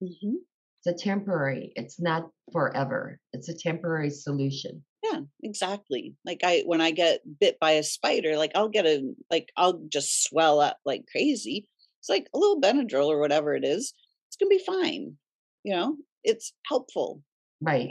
[0.02, 0.36] hmm
[0.84, 3.20] It's a temporary, it's not forever.
[3.34, 4.84] It's a temporary solution.
[5.12, 6.16] Yeah, exactly.
[6.26, 9.82] Like I, when I get bit by a spider, like I'll get a, like I'll
[9.90, 11.68] just swell up like crazy.
[12.00, 13.94] It's like a little Benadryl or whatever it is.
[14.30, 15.18] It's gonna be fine.
[15.64, 17.22] You know, it's helpful.
[17.62, 17.90] Right.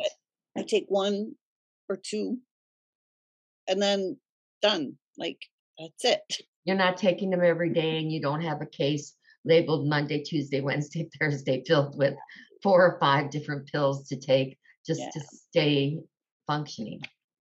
[0.57, 1.35] I take one
[1.89, 2.39] or two,
[3.69, 4.17] and then
[4.63, 4.97] done.
[5.19, 5.39] Like
[5.79, 6.21] that's it.
[6.65, 10.61] You're not taking them every day and you don't have a case labeled Monday, Tuesday,
[10.61, 12.15] Wednesday, Thursday filled with
[12.63, 15.11] four or five different pills to take just Yeah.
[15.15, 15.99] to stay
[16.51, 17.01] functioning,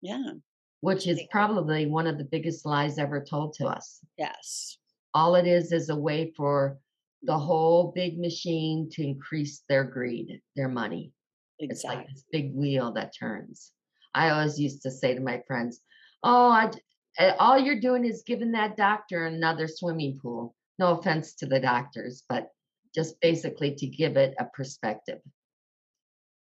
[0.00, 0.32] Yeah.
[0.80, 4.00] which is probably one of the biggest lies ever told to us.
[4.16, 4.78] Yes.
[5.12, 6.78] All it is is a way for
[7.22, 11.12] the whole big machine to increase their greed, their money.
[11.58, 11.66] Exactly.
[11.68, 13.72] It's like this big wheel that turns.
[14.14, 15.82] I always used to say to my friends,
[16.22, 16.70] "Oh, I,
[17.18, 21.60] eh, all you're doing is giving that doctor another swimming pool." No offense to the
[21.60, 22.50] doctors, but
[22.94, 25.20] just basically to give it a perspective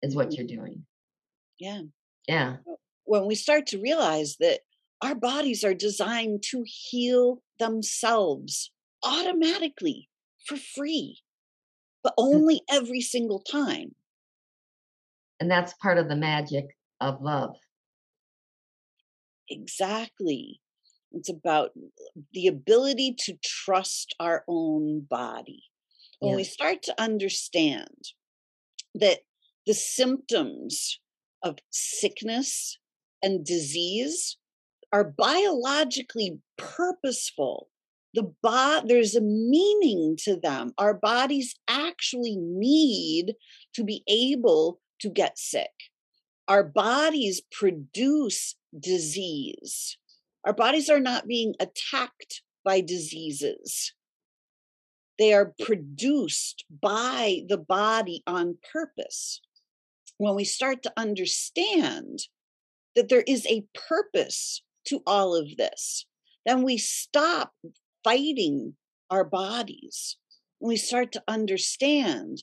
[0.03, 0.37] is what Mhm.
[0.37, 0.87] you're doing.
[1.59, 1.83] Yeah.
[2.31, 2.57] Yeah,
[3.05, 4.61] when we start to realize that
[5.03, 8.71] our bodies are designed to heal themselves
[9.03, 10.09] automatically
[10.47, 11.19] for free,
[12.05, 12.25] but hmm.
[12.25, 13.97] only every single time.
[15.41, 17.57] and that's part of the magic of love.
[19.49, 20.61] Exactly.
[21.13, 21.71] It's about
[22.33, 25.65] the ability to trust our own body.
[26.21, 28.13] When we start to understand
[28.95, 29.21] that
[29.67, 31.01] the symptoms
[31.43, 32.79] of sickness
[33.23, 34.37] and disease
[34.93, 37.69] are biologically purposeful.
[38.15, 40.73] The bo- there's a meaning to them.
[40.79, 43.35] Our bodies actually need
[43.75, 45.71] to be able to get sick.
[46.49, 49.97] Our bodies produce disease.
[50.45, 53.93] Our bodies are not being attacked by diseases.
[55.19, 59.41] They are produced by the body on purpose.
[60.21, 62.19] When we start to understand
[62.95, 66.05] that there is a purpose to all of this,
[66.45, 67.55] then we stop
[68.05, 68.75] fighting
[69.09, 70.19] our bodies.
[70.61, 72.43] We start to understand,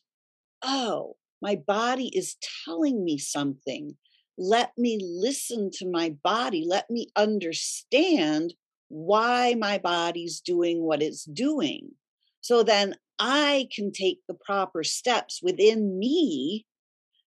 [0.64, 3.96] oh, my body is telling me something.
[4.40, 6.66] Let me listen to my body.
[6.68, 8.56] Let me understand
[8.88, 11.92] why my body's doing what it's doing.
[12.42, 16.66] So then I can take the proper steps within me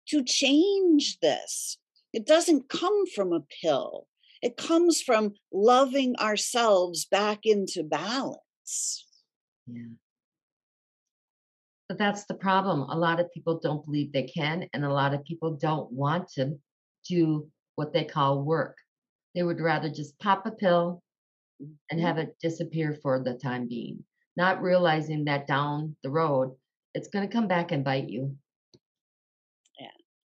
[0.09, 1.79] to change this.
[2.13, 4.09] It doesn't come from a pill,
[4.43, 9.07] it comes from loving ourselves back into balance.
[9.67, 9.99] Yeah.
[11.89, 12.81] But that's the problem.
[12.83, 16.29] A lot of people don't believe they can, and a lot of people don't want
[16.33, 16.59] to
[17.09, 18.79] do what they call work.
[19.35, 21.03] They would rather just pop a pill
[21.91, 22.03] and Mhm.
[22.03, 24.05] have it disappear for the time being,
[24.37, 26.57] not realizing that down the road,
[26.95, 28.39] it's going to come back and bite you.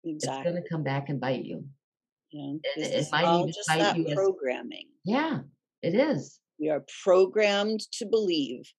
[0.04, 1.64] It's going to come back and bite you.
[2.32, 4.88] Know, And it is might even bite you as programming.
[5.04, 5.40] yeah,
[5.82, 6.40] it is.
[6.60, 8.70] We are programmed to believe.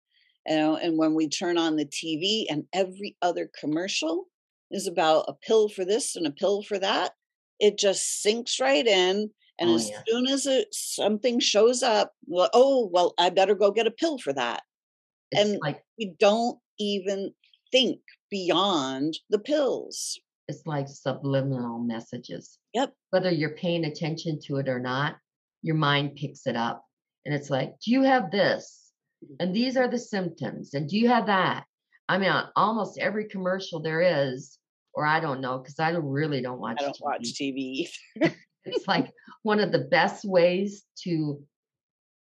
[0.47, 4.25] You know, and when we turn on the TV and every other commercial
[4.71, 7.11] is about a pill for this and a pill for that,
[7.59, 9.29] it just sinks right in.
[9.59, 10.01] And Oh, as yeah.
[10.07, 14.17] soon as it, something shows up, well, oh, well, I better go get a pill
[14.17, 14.63] for that.
[15.31, 17.33] It's And like we don't even
[17.71, 17.99] think
[18.31, 20.19] beyond the pills.
[20.49, 22.57] It's like subliminal messages.
[22.73, 22.93] Yep.
[23.11, 25.15] Whether you're paying attention to it or not,
[25.61, 26.83] your mind picks it up.
[27.25, 28.91] And it's like, do you have this?
[29.23, 29.35] Mm-hmm.
[29.39, 30.73] And these are the symptoms.
[30.73, 31.65] And do you have that?
[32.09, 34.57] I mean, on almost every commercial there is,
[34.93, 37.01] or I don't know, because I don't, really don't watch I don't TV.
[37.01, 37.21] watch
[38.25, 38.35] TV.
[38.65, 39.11] It's like
[39.43, 41.41] one of the best ways to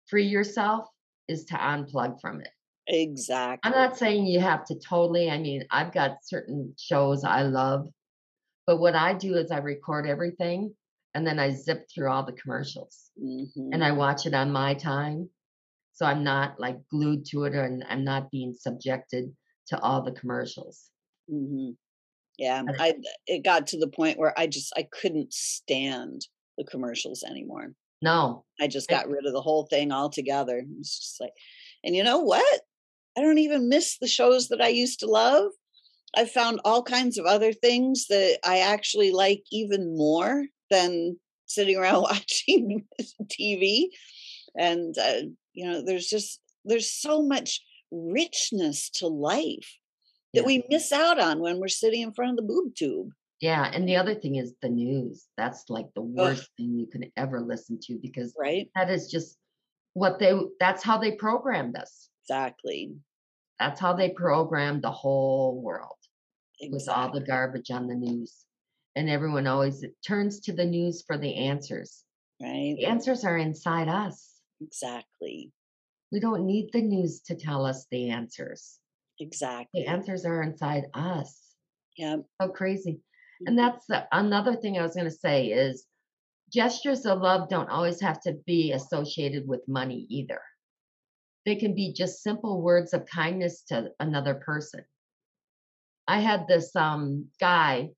[0.06, 0.86] free yourself
[1.26, 2.48] is to unplug from it.
[2.86, 3.60] exactly.
[3.68, 5.30] I'm not saying you have to totally.
[5.30, 7.88] I mean, I've got certain shows I love,
[8.68, 10.74] but what I do is I record everything
[11.14, 13.70] and then I zip through all the commercials Mhm.
[13.72, 15.30] and I watch it on my time.
[15.94, 19.34] So I'm not like glued to it or and I'm not being subjected
[19.68, 20.90] to all the commercials.
[21.32, 21.70] Mm-hmm.
[22.36, 22.96] Yeah, I
[23.26, 27.74] it got to the point where I just I couldn't stand the commercials anymore.
[28.02, 30.62] No, I just got rid of the whole thing altogether.
[30.78, 31.32] It's just like,
[31.82, 32.60] and you know what?
[33.16, 35.52] I don't even miss the shows that I used to love.
[36.16, 41.76] I found all kinds of other things that I actually like even more than sitting
[41.76, 42.86] around watching
[43.24, 43.86] TV.
[44.56, 49.76] And uh, you know, there's just there's so much richness to life
[50.34, 50.46] that Yeah.
[50.46, 53.10] we miss out on when we're sitting in front of the boob tube.
[53.40, 53.70] yeah.
[53.72, 55.26] And the other thing is the news.
[55.36, 58.68] That's like the Ugh, worst thing you can ever listen to because right?
[58.74, 59.36] that is just
[59.94, 62.08] what they, that's how they programmed us.
[62.24, 62.92] Exactly.
[63.58, 65.97] That's how they programmed the whole world.
[66.60, 68.44] With all the garbage on the news.
[68.96, 72.04] And everyone always turns to the news for the answers.
[72.40, 72.74] Right?
[72.76, 74.40] The answers are inside us.
[74.60, 75.52] Exactly.
[76.10, 78.78] We don't need the news to tell us the answers.
[79.20, 79.82] Exactly.
[79.82, 81.54] The answers are inside us.
[81.96, 82.18] Yeah.
[82.40, 83.00] So crazy.
[83.46, 83.56] And Mhm.
[83.56, 85.86] that's the, another thing I was going to say is
[86.50, 90.40] gestures of love don't always have to be associated with money either.
[91.44, 94.84] They can be just simple words of kindness to another person.
[96.08, 97.90] I had this um guy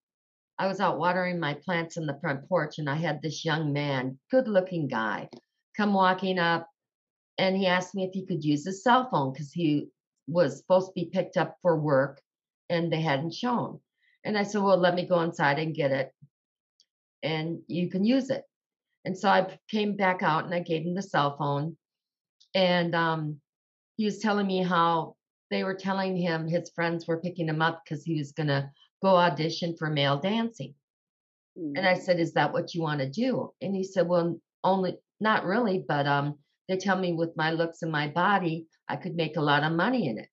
[0.61, 3.73] I was out watering my plants in the front porch and I had this young
[3.73, 5.31] man, good looking guy,
[5.75, 6.69] come walking up
[7.39, 9.89] and he asked me if he could use his cell phone because he
[10.27, 12.21] was supposed to be picked up for work
[12.69, 13.81] and they hadn't shown.
[14.23, 16.13] And I said, Well, let me go inside and get it
[17.23, 18.45] and you can use it.
[19.07, 21.79] And so I came back out and I gave him the cell phone.
[22.55, 23.41] And um,
[23.97, 25.17] he was telling me how
[25.51, 28.70] they were telling him his friends were picking him up because he was going to
[29.03, 30.74] go audition for male dancing.
[31.74, 31.98] And I Mhm.
[31.98, 35.80] said, "Is that what you want to do?" And he said, "Well, only not really,
[35.80, 36.38] but um,
[36.68, 39.72] they tell me with my looks and my body, I could make a lot of
[39.72, 40.30] money in it."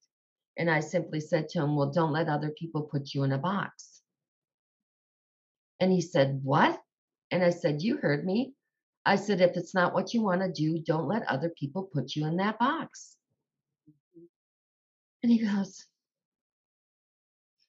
[0.58, 3.40] And I simply said to him, "Well, don't let other people put you in a
[3.40, 4.04] box."
[5.80, 6.80] And he said, "What?"
[7.32, 8.54] And I said, "You heard me."
[9.06, 12.16] I said, "If it's not what you want to do, don't let other people put
[12.16, 13.17] you in that box."
[15.28, 15.86] And he goes,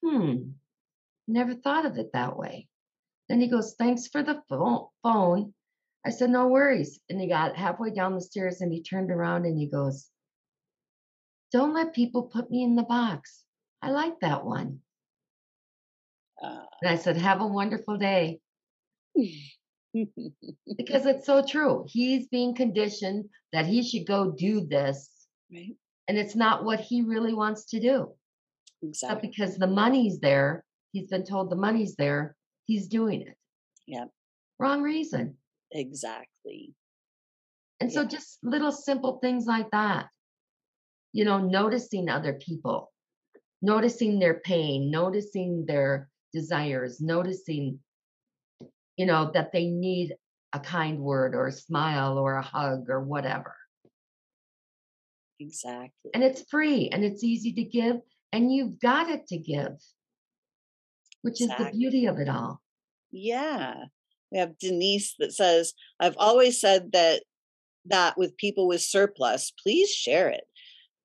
[0.01, 0.51] "Hmm,
[1.27, 2.69] never thought of it that way."
[3.29, 5.55] Then he goes, Thanks for the phone.
[6.07, 7.01] I said, No worries.
[7.11, 10.09] And he got halfway down the stairs and he turned around and he goes,
[11.51, 13.43] Don't let people put me in the box.
[13.83, 14.81] I like that one.
[16.41, 18.39] Uh, And I said, Have a wonderful day.
[20.77, 21.85] Because it's so true.
[21.89, 25.11] He's being conditioned that he should go do this.
[25.53, 25.75] right?
[26.09, 28.15] And it's not what he really wants to do.
[28.81, 29.29] But Exactly.
[29.29, 32.35] because the money's there, he's been told the money's there,
[32.65, 33.37] he's doing it.
[33.87, 34.07] Yeah.
[34.59, 35.37] Wrong reason.
[35.71, 36.75] Exactly.
[37.81, 40.09] And so just little simple things like that.
[41.13, 42.93] You know, noticing other people,
[43.63, 47.79] noticing their pain, noticing their desires, noticing,
[48.97, 50.17] you know, that they need
[50.53, 53.55] a kind word or a smile or a hug or whatever.
[55.41, 56.11] Exactly.
[56.15, 57.97] And it's free and it's easy to give,
[58.33, 59.79] and you've got it to give,
[61.23, 62.61] which is the beauty of it all.
[63.11, 63.75] Yeah.
[64.31, 67.23] We have Denise that says, I've always said that
[67.87, 70.45] that with people with surplus, please share it.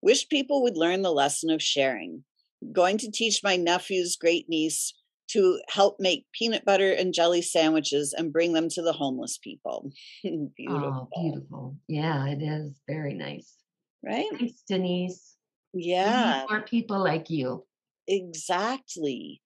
[0.01, 2.25] Wish people would learn the lesson of sharing.
[2.73, 4.93] Going to teach my nephew's great niece
[5.29, 9.91] to help make peanut butter and jelly sandwiches and bring them to the homeless people.
[10.25, 11.09] Oh, beautiful.
[11.15, 11.77] Oh, beautiful.
[11.87, 13.55] Yeah, it is very nice.
[14.03, 14.25] Right?
[14.37, 15.35] Thanks, Denise.
[15.73, 17.65] Yeah, more people like you.
[18.07, 19.41] exactly.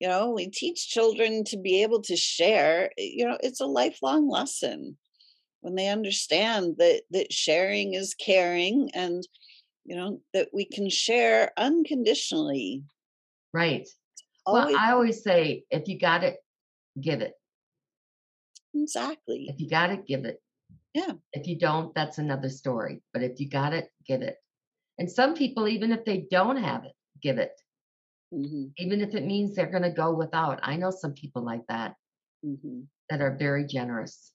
[0.00, 2.90] You know, we teach children to be able to share.
[2.98, 4.96] eh, You know, it's a lifelong lesson
[5.60, 9.26] when they understand that that sharing is caring and
[9.84, 12.84] you know that we can share unconditionally.
[13.52, 13.88] Right.
[14.46, 16.36] Well, I always say if you got it,
[17.00, 17.34] give it.
[18.74, 19.46] exactly.
[19.48, 20.40] If you got it, give it.
[20.98, 21.12] Yeah.
[21.32, 23.02] If you don't, that's another story.
[23.12, 24.36] But if you got it, give it.
[24.98, 26.92] And some people, even if they don't have it,
[27.22, 27.52] give it.
[28.32, 30.60] hmm Even if it means they're going to go without.
[30.62, 31.94] I know some people like that
[32.44, 32.80] hmm
[33.10, 34.32] that are very generous,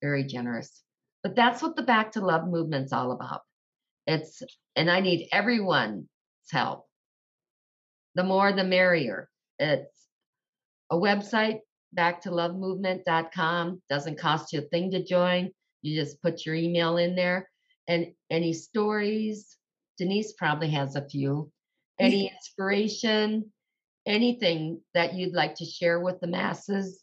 [0.00, 0.84] very generous.
[1.24, 3.40] But that's what the Back to Love movement's all about.
[4.06, 4.40] It's,
[4.76, 6.06] and I need everyone's
[6.52, 6.86] help.
[8.14, 9.28] The more, the merrier.
[9.58, 10.06] It's
[10.90, 11.58] a website,
[11.96, 13.82] backtolovemovement.com.
[13.90, 15.50] Doesn't cost you a thing to join.
[15.82, 17.50] You just put your email in there.
[17.86, 19.56] And any stories,
[19.96, 21.50] Denise probably has a few.
[21.98, 23.52] Any inspiration,
[24.06, 27.02] anything that you'd like to share with the masses,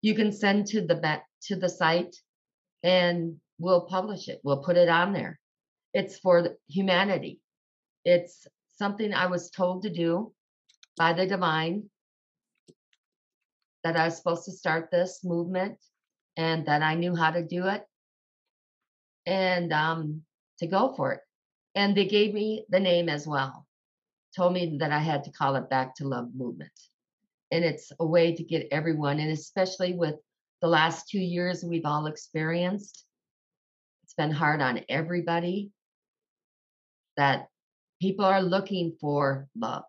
[0.00, 2.16] you can send to the to the site
[2.82, 4.40] and we'll publish it.
[4.42, 5.38] We'll put it on there.
[5.94, 7.40] It's for humanity.
[8.04, 8.46] It's
[8.78, 10.32] something I was told to do
[10.96, 11.90] by the divine
[13.84, 15.78] that I was supposed to start this movement
[16.36, 17.84] and that I knew how to do it
[19.26, 20.22] and um,
[20.58, 21.20] to go for it.
[21.74, 23.66] And they gave me the name as well,
[24.36, 26.72] told me that I had to call it Back to Love Movement.
[27.50, 30.16] And it's a way to get everyone, and especially with
[30.60, 33.04] the last two years we've all experienced,
[34.04, 35.72] it's been hard on everybody
[37.16, 37.48] that
[38.00, 39.84] people are looking for love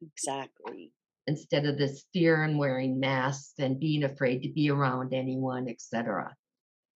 [0.00, 0.92] Exactly.
[1.26, 6.34] instead of this fear and wearing masks and being afraid to be around anyone, etc.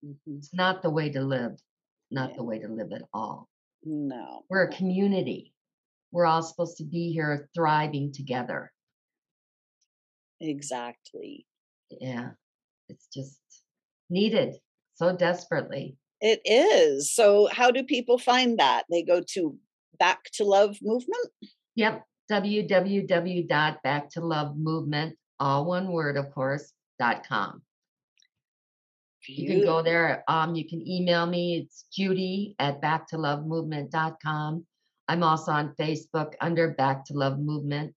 [0.02, 1.58] hmm It's not the way to live,
[2.10, 2.36] not Yeah.
[2.36, 3.48] the way to live at all.
[3.84, 4.44] No.
[4.50, 5.52] We're a community.
[6.10, 8.72] We're all supposed to be here thriving together.
[10.40, 11.46] Exactly.
[11.90, 12.30] Yeah,
[12.88, 13.40] it's just
[14.10, 14.56] needed
[14.94, 15.96] so desperately.
[16.20, 17.12] It is.
[17.14, 18.84] So how do people find that?
[18.90, 19.56] They go to
[19.98, 21.28] Back to Love Movement?
[21.76, 27.62] Yep, www.backtolovemovement, all one word, of course, dot com.
[29.28, 30.24] You can go there.
[30.26, 31.58] Um, you can email me.
[31.58, 34.66] It's Judy at backtolovemovement.com.
[35.08, 37.94] I'm also on Facebook under Back to Love Movement.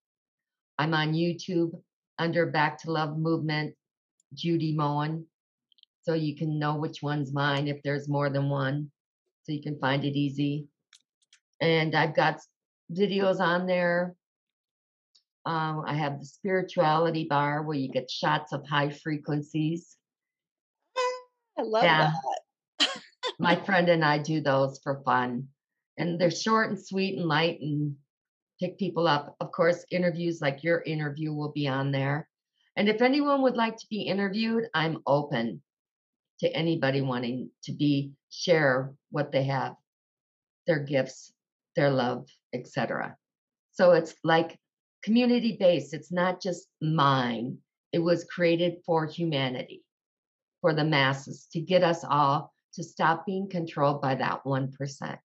[0.78, 1.72] I'm on YouTube
[2.20, 3.76] under Back to Love Movement,
[4.34, 5.26] Judy Moen.
[6.04, 8.92] So you can know which one's mine if there's more than one.
[9.44, 10.68] So you can find it easy.
[11.62, 12.40] And I've got
[12.92, 14.16] videos on there.
[15.46, 19.98] Um, I have the spirituality bar where you get shots of high frequencies.
[21.62, 22.12] I love Yeah.
[22.80, 22.90] that.
[23.38, 25.48] my friend and I do those for fun.
[25.98, 27.96] And they're short and sweet and light and
[28.60, 29.36] pick people up.
[29.40, 32.28] Of course, interviews like your interview will be on there.
[32.76, 35.62] And if anyone would like to be interviewed, I'm open
[36.40, 39.76] to anybody wanting to be share what they have,
[40.66, 41.32] their gifts,
[41.76, 43.16] their love, etc.
[43.74, 44.58] So it's like
[45.04, 45.94] community based.
[45.94, 47.60] It's not just mine.
[47.92, 49.84] It was created for humanity,
[50.62, 55.20] for the masses, to get us all to stop being controlled by that 1%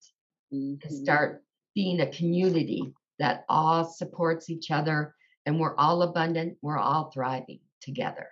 [0.50, 1.02] and Mhm.
[1.02, 5.14] start being a community that all supports each other
[5.44, 8.28] and we're all abundant, we're all thriving together.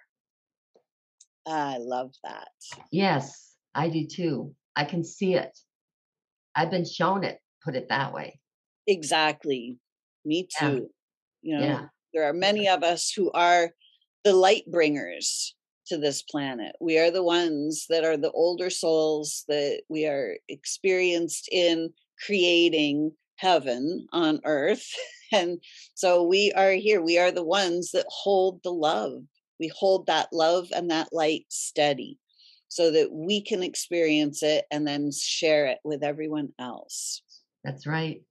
[1.47, 2.49] I love that.
[2.91, 4.57] Yes, I do too.
[4.75, 5.57] I can see it.
[6.57, 8.41] I've been shown it, put it that way.
[8.87, 9.79] Exactly.
[10.25, 10.69] Me Yeah.
[10.71, 10.95] too.
[11.43, 11.89] You know, Yeah.
[12.13, 13.77] there are many of us who are
[14.25, 15.55] the light bringers
[15.87, 16.77] to this planet.
[16.81, 21.91] We are the ones that are the older souls that we are experienced in
[22.25, 24.87] creating heaven on earth.
[25.33, 25.59] And
[25.95, 27.03] so we are here.
[27.03, 29.23] We are the ones that hold the love.
[29.59, 32.21] We hold that love and that light steady
[32.69, 37.23] so that we can experience it and then share it with everyone else.
[37.65, 38.23] That's right.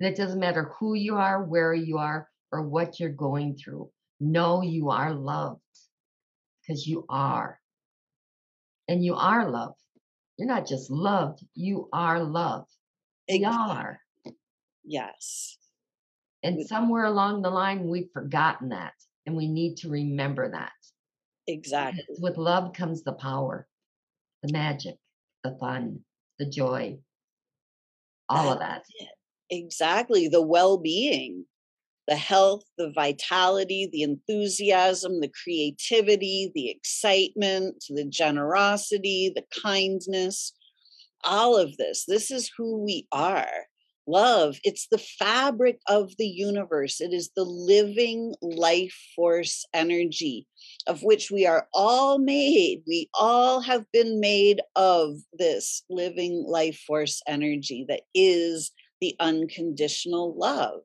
[0.00, 3.90] And it doesn't matter who you are, where you are, or what you're going through.
[4.20, 5.61] Know you are loved
[6.62, 7.58] because you are.
[8.88, 9.74] And you are love.
[10.38, 12.66] You're not just loved, you are love.
[13.28, 14.00] We are.
[14.84, 15.56] Yes.
[16.42, 18.94] And somewhere along the line, we've forgotten that.
[19.26, 20.72] And we need to remember that.
[21.46, 22.02] Exactly.
[22.08, 23.68] Because with love comes the power,
[24.42, 24.96] the magic,
[25.44, 26.00] the fun,
[26.38, 26.98] the joy,
[28.28, 28.82] all of that.
[28.98, 29.08] It.
[29.50, 30.28] Exactly.
[30.28, 31.44] The well being,
[32.12, 40.52] the health, the vitality, the enthusiasm, the creativity, the excitement, the generosity, the kindness,
[41.24, 42.04] all of this.
[42.06, 43.48] This is who we are.
[44.06, 47.00] Love, it's the fabric of the universe.
[47.00, 50.46] It is the living life force energy
[50.86, 52.82] of which we are all made.
[52.86, 60.36] We all have been made of this living life force energy that is the unconditional
[60.36, 60.82] love.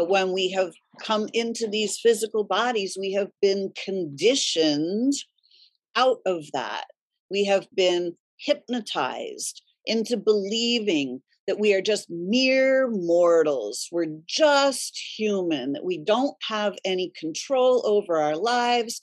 [0.00, 0.72] But when we have
[1.02, 5.12] come into these physical bodies, we have been conditioned
[5.94, 6.86] out of that.
[7.30, 13.90] We have been hypnotized into believing that we are just mere mortals.
[13.92, 19.02] We're just human, that we don't have any control over our lives,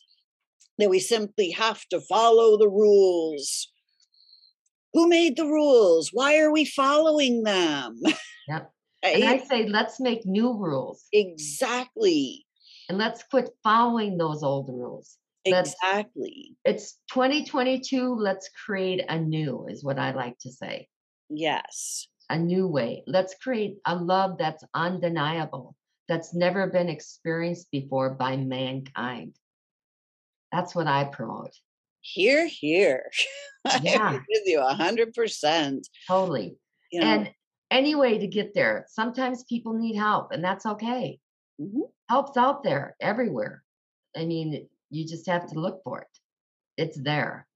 [0.80, 3.72] that we simply have to follow the rules.
[4.94, 6.10] Who made the rules?
[6.12, 8.02] Why are we following them?
[8.50, 8.72] Yep.
[9.04, 12.46] And I say, let's make new rules Exactly.
[12.90, 15.18] and let's quit following those old rules.
[15.46, 16.56] Let's, Exactly.
[16.66, 18.16] it's 2022.
[18.16, 20.88] Let's create a new, is what I like to say.
[21.30, 22.08] Yes.
[22.30, 23.04] A new way.
[23.08, 25.76] Let's create a love that's undeniable,
[26.10, 29.36] that's never been experienced before by mankind.
[30.52, 31.54] That's what I promote.
[32.02, 33.10] Hear, hear.
[33.66, 34.08] I Yeah.
[34.10, 35.88] agree with you a hundred percent.
[36.08, 36.58] Totally.
[36.92, 37.32] You know, And
[37.72, 38.86] any way to get there.
[38.90, 41.20] Sometimes people need help, and that's okay.
[41.60, 43.64] mhm, Help's out there everywhere.
[44.16, 46.20] I mean, you just have to look for it.
[46.78, 47.48] It's there.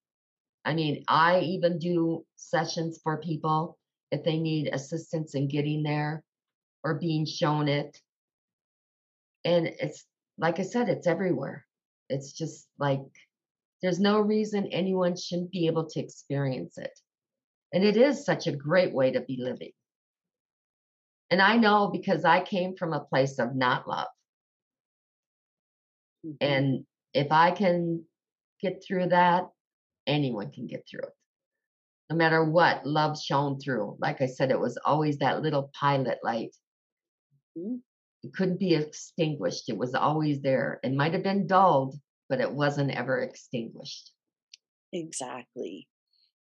[0.66, 3.78] I mean, I even do sessions for people
[4.12, 6.24] if they need assistance in getting there
[6.84, 8.01] or being shown it.
[9.45, 10.05] And it's
[10.38, 11.66] like I said, it's everywhere.
[12.09, 13.01] It's just like
[13.82, 16.99] there's no reason anyone shouldn't be able to experience it.
[17.74, 19.74] And it is such a great way to be living.
[21.32, 24.09] And I know because I came from a place of not love.
[26.23, 26.38] mhm.
[26.41, 28.05] And if I can
[28.61, 29.49] get through that,
[30.07, 31.13] anyone can get through it.
[32.11, 33.97] No matter what, love shone through.
[33.99, 36.55] Like I said, it was always that little pilot light.
[37.55, 37.82] Mhm.
[38.23, 39.69] It couldn't be extinguished.
[39.69, 40.79] It was always there.
[40.84, 44.11] It might have been dulled, but it wasn't ever extinguished.
[44.93, 45.88] Exactly.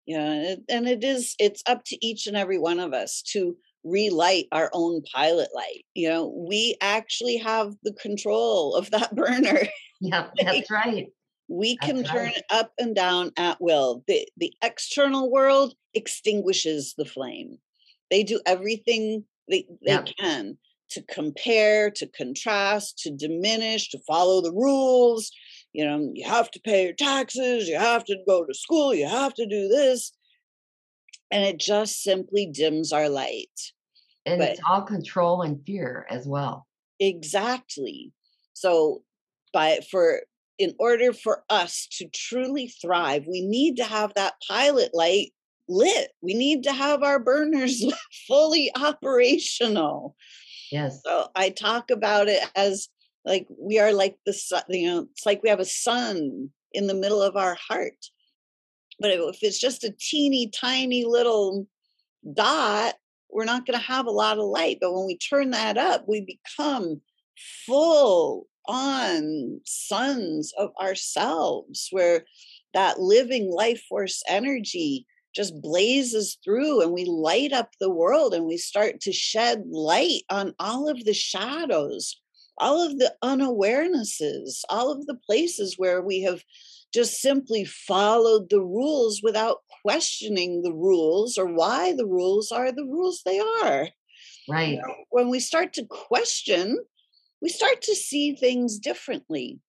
[0.07, 4.47] Yeah, and it is it's up to each and every one of us to relight
[4.53, 5.85] our own pilot light.
[5.95, 9.63] You know, we actually have the control of that burner.
[10.01, 11.09] Yeah, that's right.
[11.49, 12.37] we can turn right.
[12.37, 14.05] it up and down at will.
[14.07, 17.59] The the external world extinguishes the flame.
[18.11, 20.57] They do everything they, they can
[20.91, 25.31] to compare, to contrast, to diminish, to follow the rules.
[25.73, 29.09] You know, you have to pay your taxes, you have to go to school, you
[29.09, 30.13] have to do this.
[31.31, 33.49] And it just simply dims our light.
[34.27, 36.67] And But it's all control and fear as well.
[36.99, 38.13] Exactly.
[38.53, 39.03] So,
[39.53, 40.23] by for
[40.59, 45.33] in order for us to truly thrive, we need to have that pilot light
[45.71, 46.11] lit.
[46.21, 47.83] We need to have our burners
[48.29, 50.17] fully operational.
[50.71, 51.01] Yes.
[51.05, 52.89] So I talk about it as
[53.25, 56.87] like we are like the sun, you know, it's like we have a sun in
[56.87, 58.07] the middle of our heart.
[59.01, 61.67] But if it's just a teeny tiny little
[62.35, 62.95] dot,
[63.31, 64.79] we're not going to have a lot of light.
[64.81, 67.01] But when we turn that up, we become
[67.67, 72.25] full on suns of ourselves, where
[72.75, 78.45] that living life force energy just blazes through and we light up the world and
[78.45, 82.21] we start to shed light on all of the shadows,
[82.59, 86.43] all of the unawarenesses, all of the places where we have
[86.93, 92.85] just simply followed the rules without questioning the rules or why the rules are the
[92.85, 93.89] rules they are.
[94.49, 94.79] Right.
[95.11, 96.79] When we start to question,
[97.41, 99.61] we start to see things differently.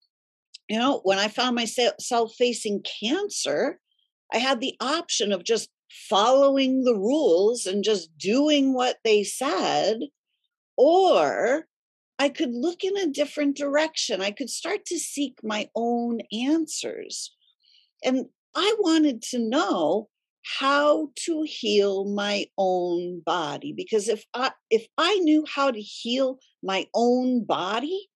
[0.68, 3.80] You know, when I found myself facing cancer,
[4.34, 5.70] I had the option of just
[6.10, 10.00] following the rules and just doing what they said,
[10.78, 11.68] or
[12.22, 14.22] I could look in a different direction.
[14.22, 17.36] I could start to seek my own answers.
[18.04, 20.08] And I wanted to know
[20.60, 26.38] how to heal my own body because if I if I knew how to heal
[26.62, 28.08] my own body,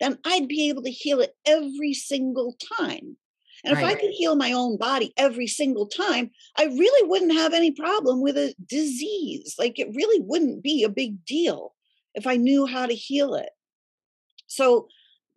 [0.00, 3.16] then I'd be able to heal it every single time.
[3.64, 7.54] And if I could heal my own body every single time, I really wouldn't have
[7.54, 9.54] any problem with a disease.
[9.56, 11.74] Like it really wouldn't be a big deal
[12.14, 13.50] if I knew how to heal it.
[14.46, 14.88] So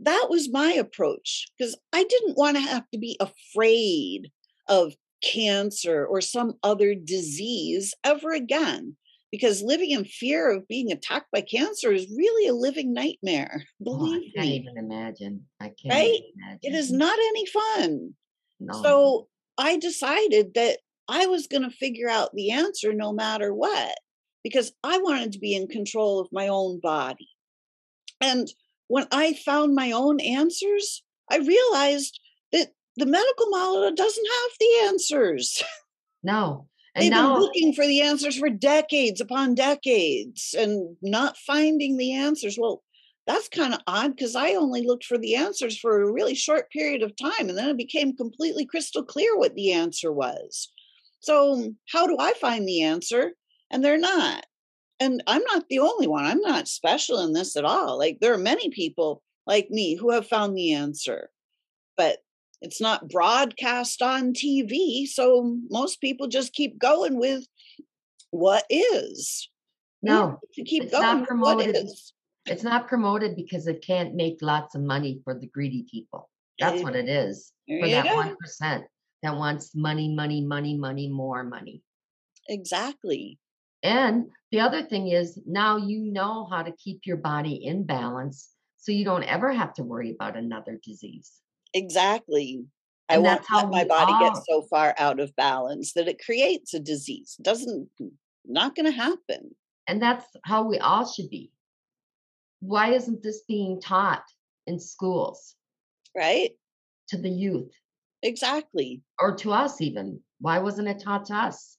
[0.01, 4.31] that was my approach because I didn't want to have to be afraid
[4.67, 8.95] of cancer or some other disease ever again.
[9.31, 13.65] Because living in fear of being attacked by cancer is really a living nightmare.
[13.83, 15.45] Believe oh, I can't me, even imagine.
[15.59, 16.19] I can't right?
[16.19, 18.13] even It is not any fun.
[18.59, 18.81] No.
[18.81, 20.77] So I decided that
[21.09, 23.95] I was going to figure out the answer no matter what,
[24.45, 27.27] because I wanted to be in control of my own body.
[28.21, 28.47] And
[28.87, 32.19] when I found my own answers, I realized
[32.51, 35.63] that the medical model doesn't have the answers.
[36.23, 36.67] No.
[36.95, 42.13] And They've been looking for the answers for decades upon decades and not finding the
[42.13, 42.57] answers.
[42.57, 42.81] Well,
[43.27, 46.71] that's kind of odd because I only looked for the answers for a really short
[46.71, 50.71] period of time and then it became completely crystal clear what the answer was.
[51.19, 53.33] So, how do I find the answer?
[53.71, 54.45] And they're not.
[54.99, 56.25] And I'm not the only one.
[56.25, 57.97] I'm not special in this at all.
[57.97, 61.29] Like, there are many people like me who have found the answer,
[61.97, 62.19] but
[62.61, 65.05] it's not broadcast on TV.
[65.05, 67.45] So, most people just keep going with
[68.31, 69.49] what is.
[70.01, 71.87] No, to keep it's going not with what promoted.
[72.45, 76.29] It's not promoted because it can't make lots of money for the greedy people.
[76.59, 77.51] That's what it is.
[77.67, 78.85] There For that one percent
[79.23, 81.81] that wants money, money, money, money, more money.
[82.47, 83.39] Exactly.
[83.85, 88.49] And the other thing is now you know how to keep your body in balance
[88.77, 91.41] so you don't ever have to worry about another disease.
[91.73, 92.65] Exactly.
[93.09, 95.93] I And won't that's how let my body get all so far out of balance
[95.93, 97.37] that it creates a disease.
[97.41, 97.89] Doesn't
[98.45, 99.55] not going to happen,
[99.87, 101.51] and that's how we all should be.
[102.59, 104.23] Why isn't this being taught
[104.67, 105.55] in schools
[106.15, 106.51] right?
[107.09, 107.71] to the youth
[108.23, 109.03] Exactly.
[109.19, 110.23] or to us even?
[110.39, 111.77] Why wasn't it taught to us?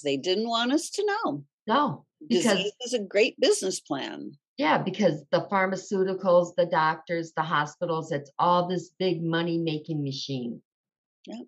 [0.00, 1.44] They didn't want us to know.
[1.66, 4.32] No, because Disease is a great business plan.
[4.56, 10.62] yeah, because the pharmaceuticals, the doctors, the hospitals, it's all this big money making machine.
[11.26, 11.42] Yeah.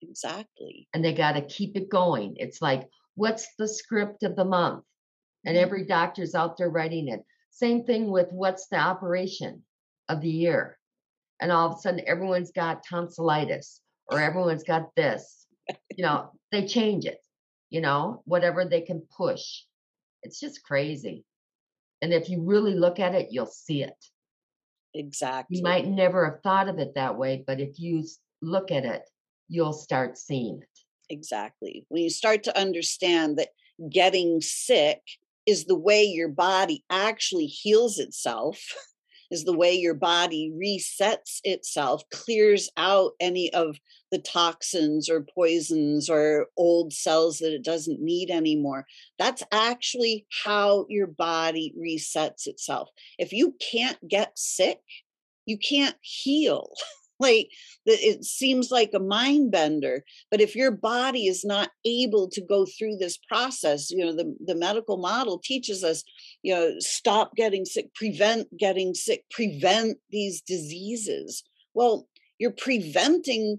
[0.00, 0.88] Exactly.
[0.92, 2.34] and they got to keep it going.
[2.36, 4.84] It's like, what's the script of the month?
[5.44, 5.60] And Mhm.
[5.60, 7.24] every doctor's out there writing it.
[7.50, 9.64] Same thing with what's the operation
[10.08, 10.78] of the year.
[11.40, 15.46] And all of a sudden, everyone's got tonsillitis or everyone's got this.
[15.96, 17.18] You know, they change it,
[17.72, 19.62] you know, whatever they can push.
[20.22, 21.24] It's just crazy.
[22.02, 24.04] And if you really look at it, you'll see it.
[24.94, 25.56] Exactly.
[25.56, 28.04] You might never have thought of it that way, but if you
[28.42, 29.08] look at it,
[29.48, 30.78] you'll start seeing it.
[31.08, 31.86] Exactly.
[31.88, 33.48] When you start to understand that
[33.90, 35.00] getting sick
[35.46, 38.60] is the way your body actually heals itself,
[39.32, 43.78] is the way your body resets itself, clears out any of
[44.12, 48.86] the toxins or poisons or old cells that it doesn't need anymore.
[49.18, 52.90] That's actually how your body resets itself.
[53.18, 54.80] If you can't get sick,
[55.46, 56.70] you can't heal.
[57.18, 57.48] like
[57.86, 62.66] it seems like a mind bender but if your body is not able to go
[62.66, 66.02] through this process you know the, the medical model teaches us
[66.42, 71.42] you know stop getting sick prevent getting sick prevent these diseases.
[71.74, 72.08] Well
[72.38, 73.58] you're preventing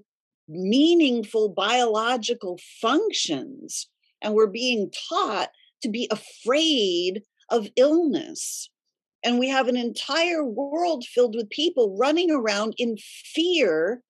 [0.50, 3.88] meaningful biological functions
[4.22, 5.50] and we're being taught
[5.82, 8.70] to be afraid of illness
[9.24, 14.02] and we have an entire world filled with people running around in fear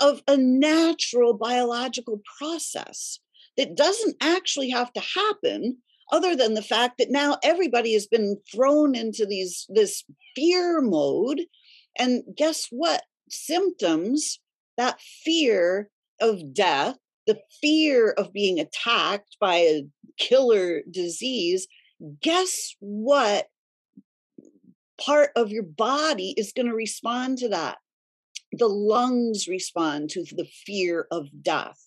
[0.00, 3.20] of a natural biological process
[3.56, 5.78] that doesn't actually have to happen
[6.12, 10.04] other than the fact that now everybody has been thrown into these this
[10.34, 11.40] fear mode.
[11.98, 13.02] And guess what?
[13.28, 14.38] Symptoms
[14.76, 15.88] that fear
[16.20, 16.96] of death
[17.26, 19.86] the fear of being attacked by a
[20.16, 21.66] killer disease
[22.22, 23.48] guess what
[25.04, 27.78] part of your body is going to respond to that.
[28.52, 31.80] The lungs respond to the fear of death.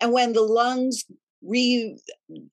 [0.00, 1.04] And when the lungs
[1.42, 1.98] re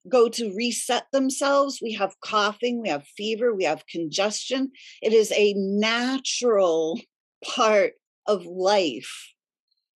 [0.08, 4.70] go to reset themselves, we have coughing, we have fever, we have congestion.
[5.02, 7.00] It is a natural
[7.44, 7.94] part
[8.26, 9.32] of life.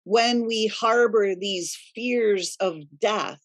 [0.04, 3.40] When we harbor these fears of death,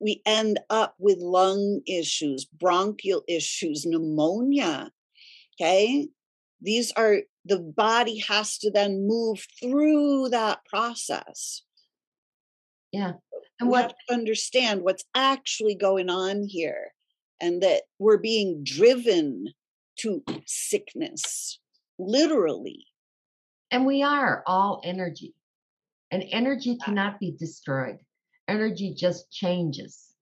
[0.00, 4.90] we end up with lung issues, bronchial issues, pneumonia.
[5.54, 6.08] Okay.
[6.60, 11.62] These are the body has to then move through that process.
[12.92, 13.12] Yeah.
[13.60, 16.92] And we what to understand what's actually going on here
[17.40, 19.46] and that we're being driven
[20.00, 21.58] to sickness,
[21.98, 22.86] literally.
[23.70, 25.34] And we are all energy.
[26.10, 27.98] And energy cannot be destroyed.
[28.48, 30.12] Energy just changes.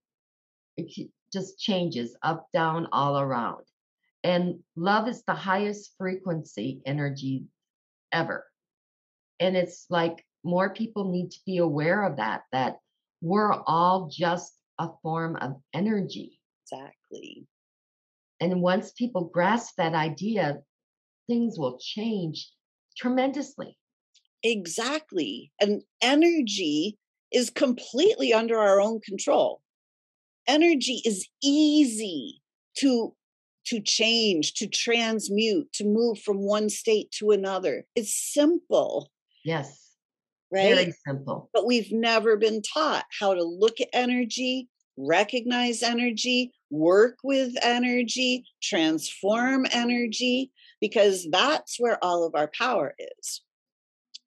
[0.76, 3.64] It just changes up, down, all around.
[4.22, 7.44] And love is the highest frequency energy
[8.12, 8.46] ever.
[9.40, 12.78] And it's like more people need to be aware of that, that
[13.20, 16.40] we're all just a form of energy.
[16.62, 17.46] Exactly.
[18.40, 20.58] And once people grasp that idea,
[21.26, 22.50] things will change
[22.96, 23.76] tremendously.
[24.42, 25.52] Exactly.
[25.60, 26.98] And energy
[27.34, 29.60] is completely under our own control.
[30.46, 32.40] Energy is easy
[32.78, 33.14] to
[33.66, 37.86] to change, to transmute, to move from one state to another.
[37.96, 39.10] It's simple.
[39.42, 39.94] Yes.
[40.52, 40.74] Right?
[40.74, 41.48] Very simple.
[41.54, 44.68] But we've never been taught how to look at energy,
[44.98, 53.40] recognize energy, work with energy, transform energy, because that's where all of our power is.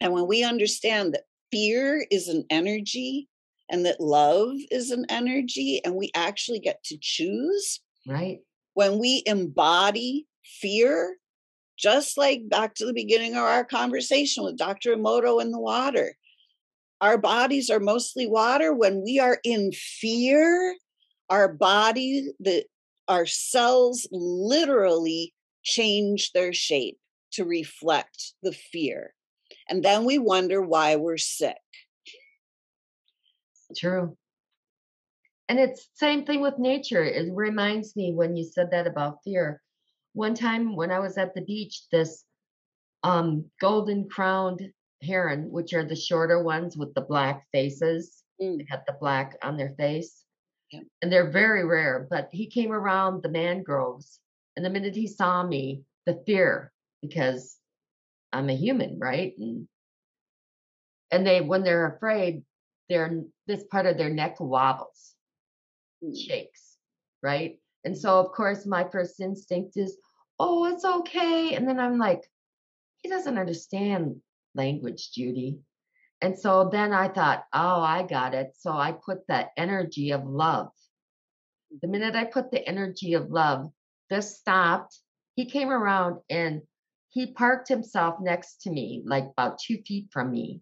[0.01, 1.25] And when we understand that
[1.57, 3.27] fear is an energy
[3.69, 7.81] and that love is an energy, and we actually get to choose.
[8.07, 8.39] Right.
[8.75, 11.17] When we embody fear,
[11.77, 14.95] just like back to the beginning of our conversation with Dr.
[14.95, 16.15] Emoto in the water,
[17.01, 18.73] our bodies are mostly water.
[18.73, 20.75] When we are in fear,
[21.29, 22.65] our body, the
[23.09, 25.33] our cells literally
[25.63, 26.97] change their shape
[27.33, 29.13] to reflect the fear.
[29.69, 31.57] And then we wonder why we're sick.
[33.77, 34.17] True.
[35.49, 37.03] And it's same thing with nature.
[37.03, 39.61] It reminds me when you said that about fear.
[40.13, 42.23] One time when I was at the beach, this
[43.03, 48.57] um, golden crowned heron, which are the shorter ones with the black faces, Mm.
[48.57, 50.23] they got the black on their face.
[50.71, 50.81] Yeah.
[51.01, 54.19] And they're very rare, but he came around the mangroves.
[54.55, 57.56] And the minute he saw me, the fear, because
[58.33, 59.33] I'm a human, right?
[59.37, 59.67] And
[61.11, 62.43] and they when they're afraid,
[62.89, 65.15] their this part of their neck wobbles,
[66.03, 66.15] Mm.
[66.15, 66.77] shakes,
[67.23, 67.59] right?
[67.83, 69.97] And so of course my first instinct is,
[70.39, 71.55] oh, it's okay.
[71.55, 72.21] And then I'm like,
[72.97, 74.21] he doesn't understand
[74.53, 75.59] language, Judy.
[76.21, 78.53] And so then I thought, oh, I got it.
[78.57, 80.71] So I put that energy of love.
[81.81, 83.71] The minute I put the energy of love,
[84.09, 84.99] this stopped.
[85.35, 86.61] He came around and
[87.09, 90.61] he parked himself next to me, like about two feet from me.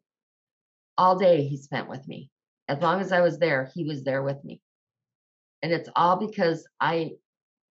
[0.98, 2.30] All day he spent with me.
[2.68, 4.62] As long as I was there, he was there with me.
[5.62, 7.14] And it's all because I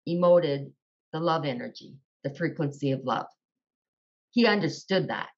[0.09, 0.73] emoted
[1.13, 3.27] the love energy, the frequency of love.
[4.33, 5.29] He understood that.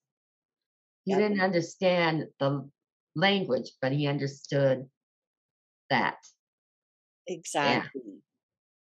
[1.05, 1.20] He Yep.
[1.20, 2.68] didn't understand the
[3.14, 4.91] language, but he understood
[5.91, 6.16] that.
[7.26, 8.22] Exactly.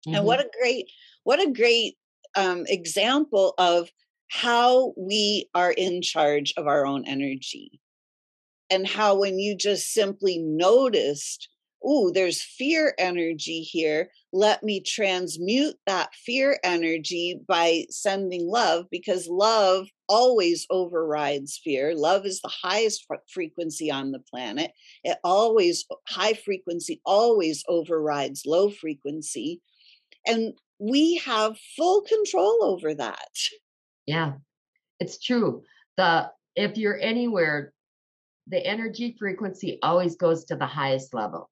[0.07, 0.17] Mhm.
[0.17, 0.91] And what a great,
[1.23, 1.97] what a great
[2.37, 3.91] um, example of
[4.31, 7.81] how we are in charge of our own energy.
[8.71, 11.49] And how when you just simply noticed,
[11.85, 14.11] ooh, there's fear energy here.
[14.33, 21.93] Let me transmute that fear energy by sending love because love always overrides fear.
[21.97, 24.71] Love is the highest frequency on the planet.
[25.03, 29.61] It always, high frequency always overrides low frequency.
[30.25, 33.29] And we have full control over that.
[34.11, 34.33] Yeah,
[34.99, 35.63] it's true.
[35.97, 37.73] The if you're anywhere,
[38.49, 41.49] the energy frequency always goes to the highest level.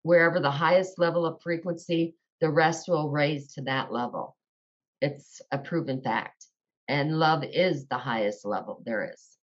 [0.00, 4.38] Wherever the highest level of frequency, the rest will raise to that level.
[5.02, 6.46] It's a proven fact.
[6.88, 9.36] And love is the highest level there is.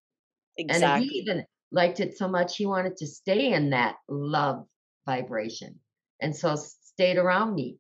[0.58, 0.88] Exactly.
[0.88, 4.66] And he even liked it so much he wanted to stay in that love
[5.06, 5.80] vibration.
[6.20, 7.78] And so stayed around me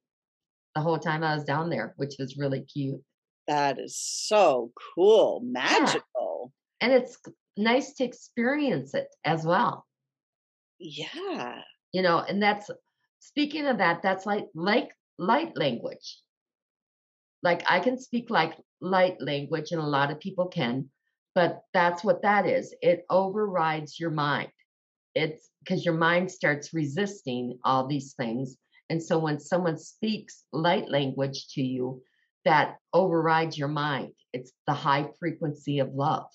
[0.75, 3.01] the whole time I was down there, which was really cute.
[3.47, 6.51] That is so cool, magical.
[6.81, 7.17] And it's
[7.57, 9.85] nice to experience it as well.
[10.79, 11.61] Yeah.
[11.91, 12.69] You know, and that's
[13.19, 16.19] speaking of that, that's like like light language.
[17.43, 20.89] Like I can speak like light language and a lot of people can,
[21.33, 22.73] but that's what that is.
[22.81, 24.49] It overrides your mind.
[25.13, 28.57] It's because your mind starts resisting all these things.
[28.89, 32.01] And so when someone speaks light language to you,
[32.45, 34.11] that overrides your mind.
[34.33, 36.27] It's the high frequency of love.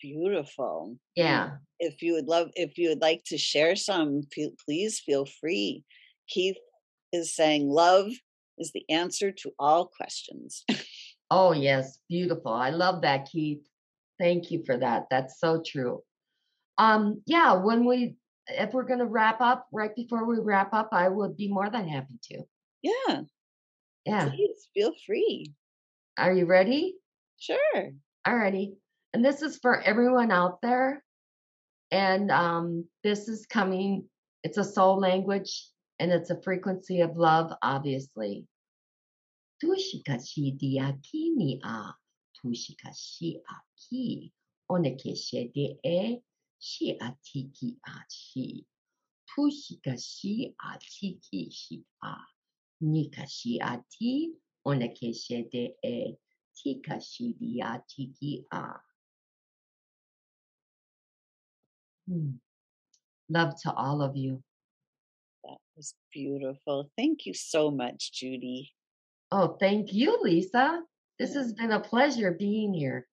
[0.00, 0.98] Beautiful.
[1.14, 1.56] Yeah.
[1.80, 4.22] If you would love, if you would like to share some,
[4.64, 5.84] please feel free.
[6.28, 6.56] Keith
[7.12, 8.10] is saying love
[8.58, 10.64] is the answer to all questions.
[11.28, 12.52] Oh, yes, beautiful.
[12.52, 13.66] I love that, Keith.
[14.16, 15.06] Thank you for that.
[15.10, 16.02] That's so true.
[16.78, 18.16] Um, yeah, when we
[18.46, 21.88] if we're gonna wrap up, right before we wrap up, I would be more than
[21.88, 22.42] happy to.
[22.82, 23.22] yeah,
[24.06, 24.28] Yeah.
[24.28, 25.52] please feel free.
[26.16, 26.94] Are you ready?
[27.38, 27.92] Sure.
[28.26, 28.76] Alrighty.
[29.12, 31.02] And this is for everyone out there.
[31.90, 34.04] And um, this is coming,
[34.42, 38.46] it's a soul language and it's a frequency of love, obviously.
[39.62, 41.94] Tushikashi diaki ni a,
[42.38, 44.32] tushikashi aki,
[44.70, 46.18] onekeshe de e,
[46.58, 48.66] shi atiki achi.
[49.30, 52.14] Tushikashi atiki shi a,
[52.82, 54.32] nikashi ati,
[54.66, 56.16] onekeshe de e,
[56.56, 58.80] tikashi diatiki a.
[62.08, 62.30] Hmm.
[63.28, 64.42] Love to all of you.
[65.44, 66.90] That was beautiful.
[66.96, 68.72] Thank you so much, Judy.
[69.32, 70.82] Oh, thank you, Lisa.
[71.18, 73.06] This has been a pleasure being here.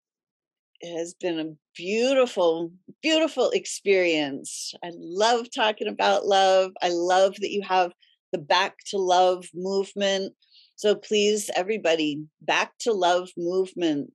[0.80, 4.74] It has been a beautiful, beautiful experience.
[4.84, 6.72] I love talking about love.
[6.82, 7.92] I love that you have
[8.33, 10.35] the Back to Love movement.
[10.76, 14.11] So please, everybody, back to love movement.com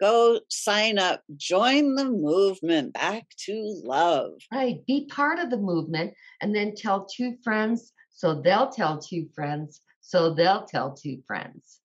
[0.00, 4.32] go sign up, join the movement back to love.
[4.52, 4.84] Right.
[4.86, 7.92] Be part of the movement and then tell two friends.
[8.10, 9.80] So they'll tell two friends.
[10.00, 11.80] So they'll tell two friends.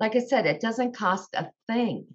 [0.00, 2.06] Like I said, it doesn't cost a thing.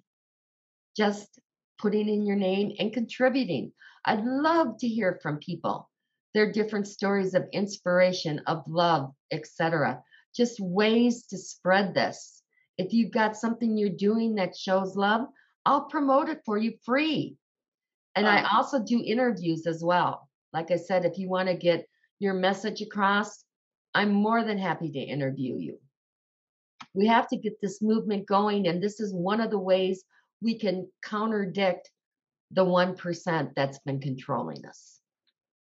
[0.96, 1.40] Just
[1.78, 3.72] putting in your name and contributing.
[4.04, 5.88] I'd love to hear from people.
[6.34, 10.02] Their different stories of inspiration, of love, etc.
[10.34, 12.42] Just ways to spread this
[12.78, 15.26] if you've got something you're doing that shows love,
[15.64, 17.36] I'll promote it for you free.
[18.16, 20.28] And I also do interviews as well.
[20.52, 21.88] Like I said, if you want to get
[22.20, 23.44] your message across,
[23.92, 25.78] I'm more than happy to interview you.
[26.94, 30.04] We have to get this movement going, and this is one of the ways
[30.40, 31.90] we can counterdict
[32.52, 35.00] the 1% that's been controlling us.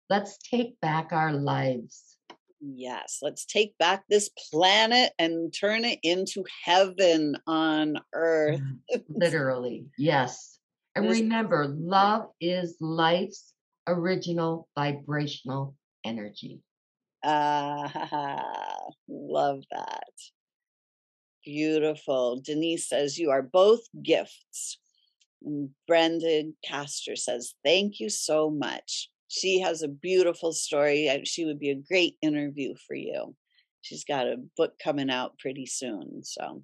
[0.10, 2.18] Let's take back our lives.
[2.60, 8.62] Yes, let's take back this planet and turn it into heaven on earth.
[8.62, 10.60] Mm, literally, yes.
[10.96, 13.54] And remember, love is life's
[13.88, 16.62] original vibrational energy.
[17.24, 18.78] Ah,
[19.08, 20.14] love that.
[21.44, 22.40] Beautiful.
[22.42, 24.78] Denise says, You are both gifts.
[25.44, 31.10] And Brendan Castor says, Thank you so much she has a beautiful story.
[31.26, 33.36] She would be a great interview for you.
[33.82, 36.24] She's got a book coming out pretty soon.
[36.24, 36.64] So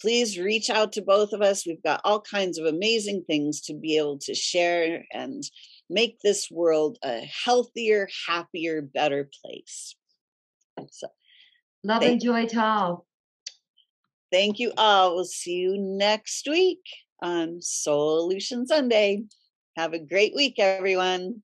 [0.00, 1.66] Please reach out to both of us.
[1.66, 5.42] We've got all kinds of amazing things to be able to share and
[5.88, 9.96] make this world a healthier, happier, better place.
[10.90, 11.08] So,
[11.84, 13.06] Love and joy to all.
[14.32, 15.14] Thank you all.
[15.14, 16.82] We'll see you next week
[17.22, 19.24] on Solution Sunday.
[19.76, 21.42] Have a great week, everyone.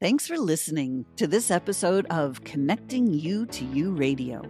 [0.00, 4.42] Thanks for listening to this episode of Connecting You to You Radio.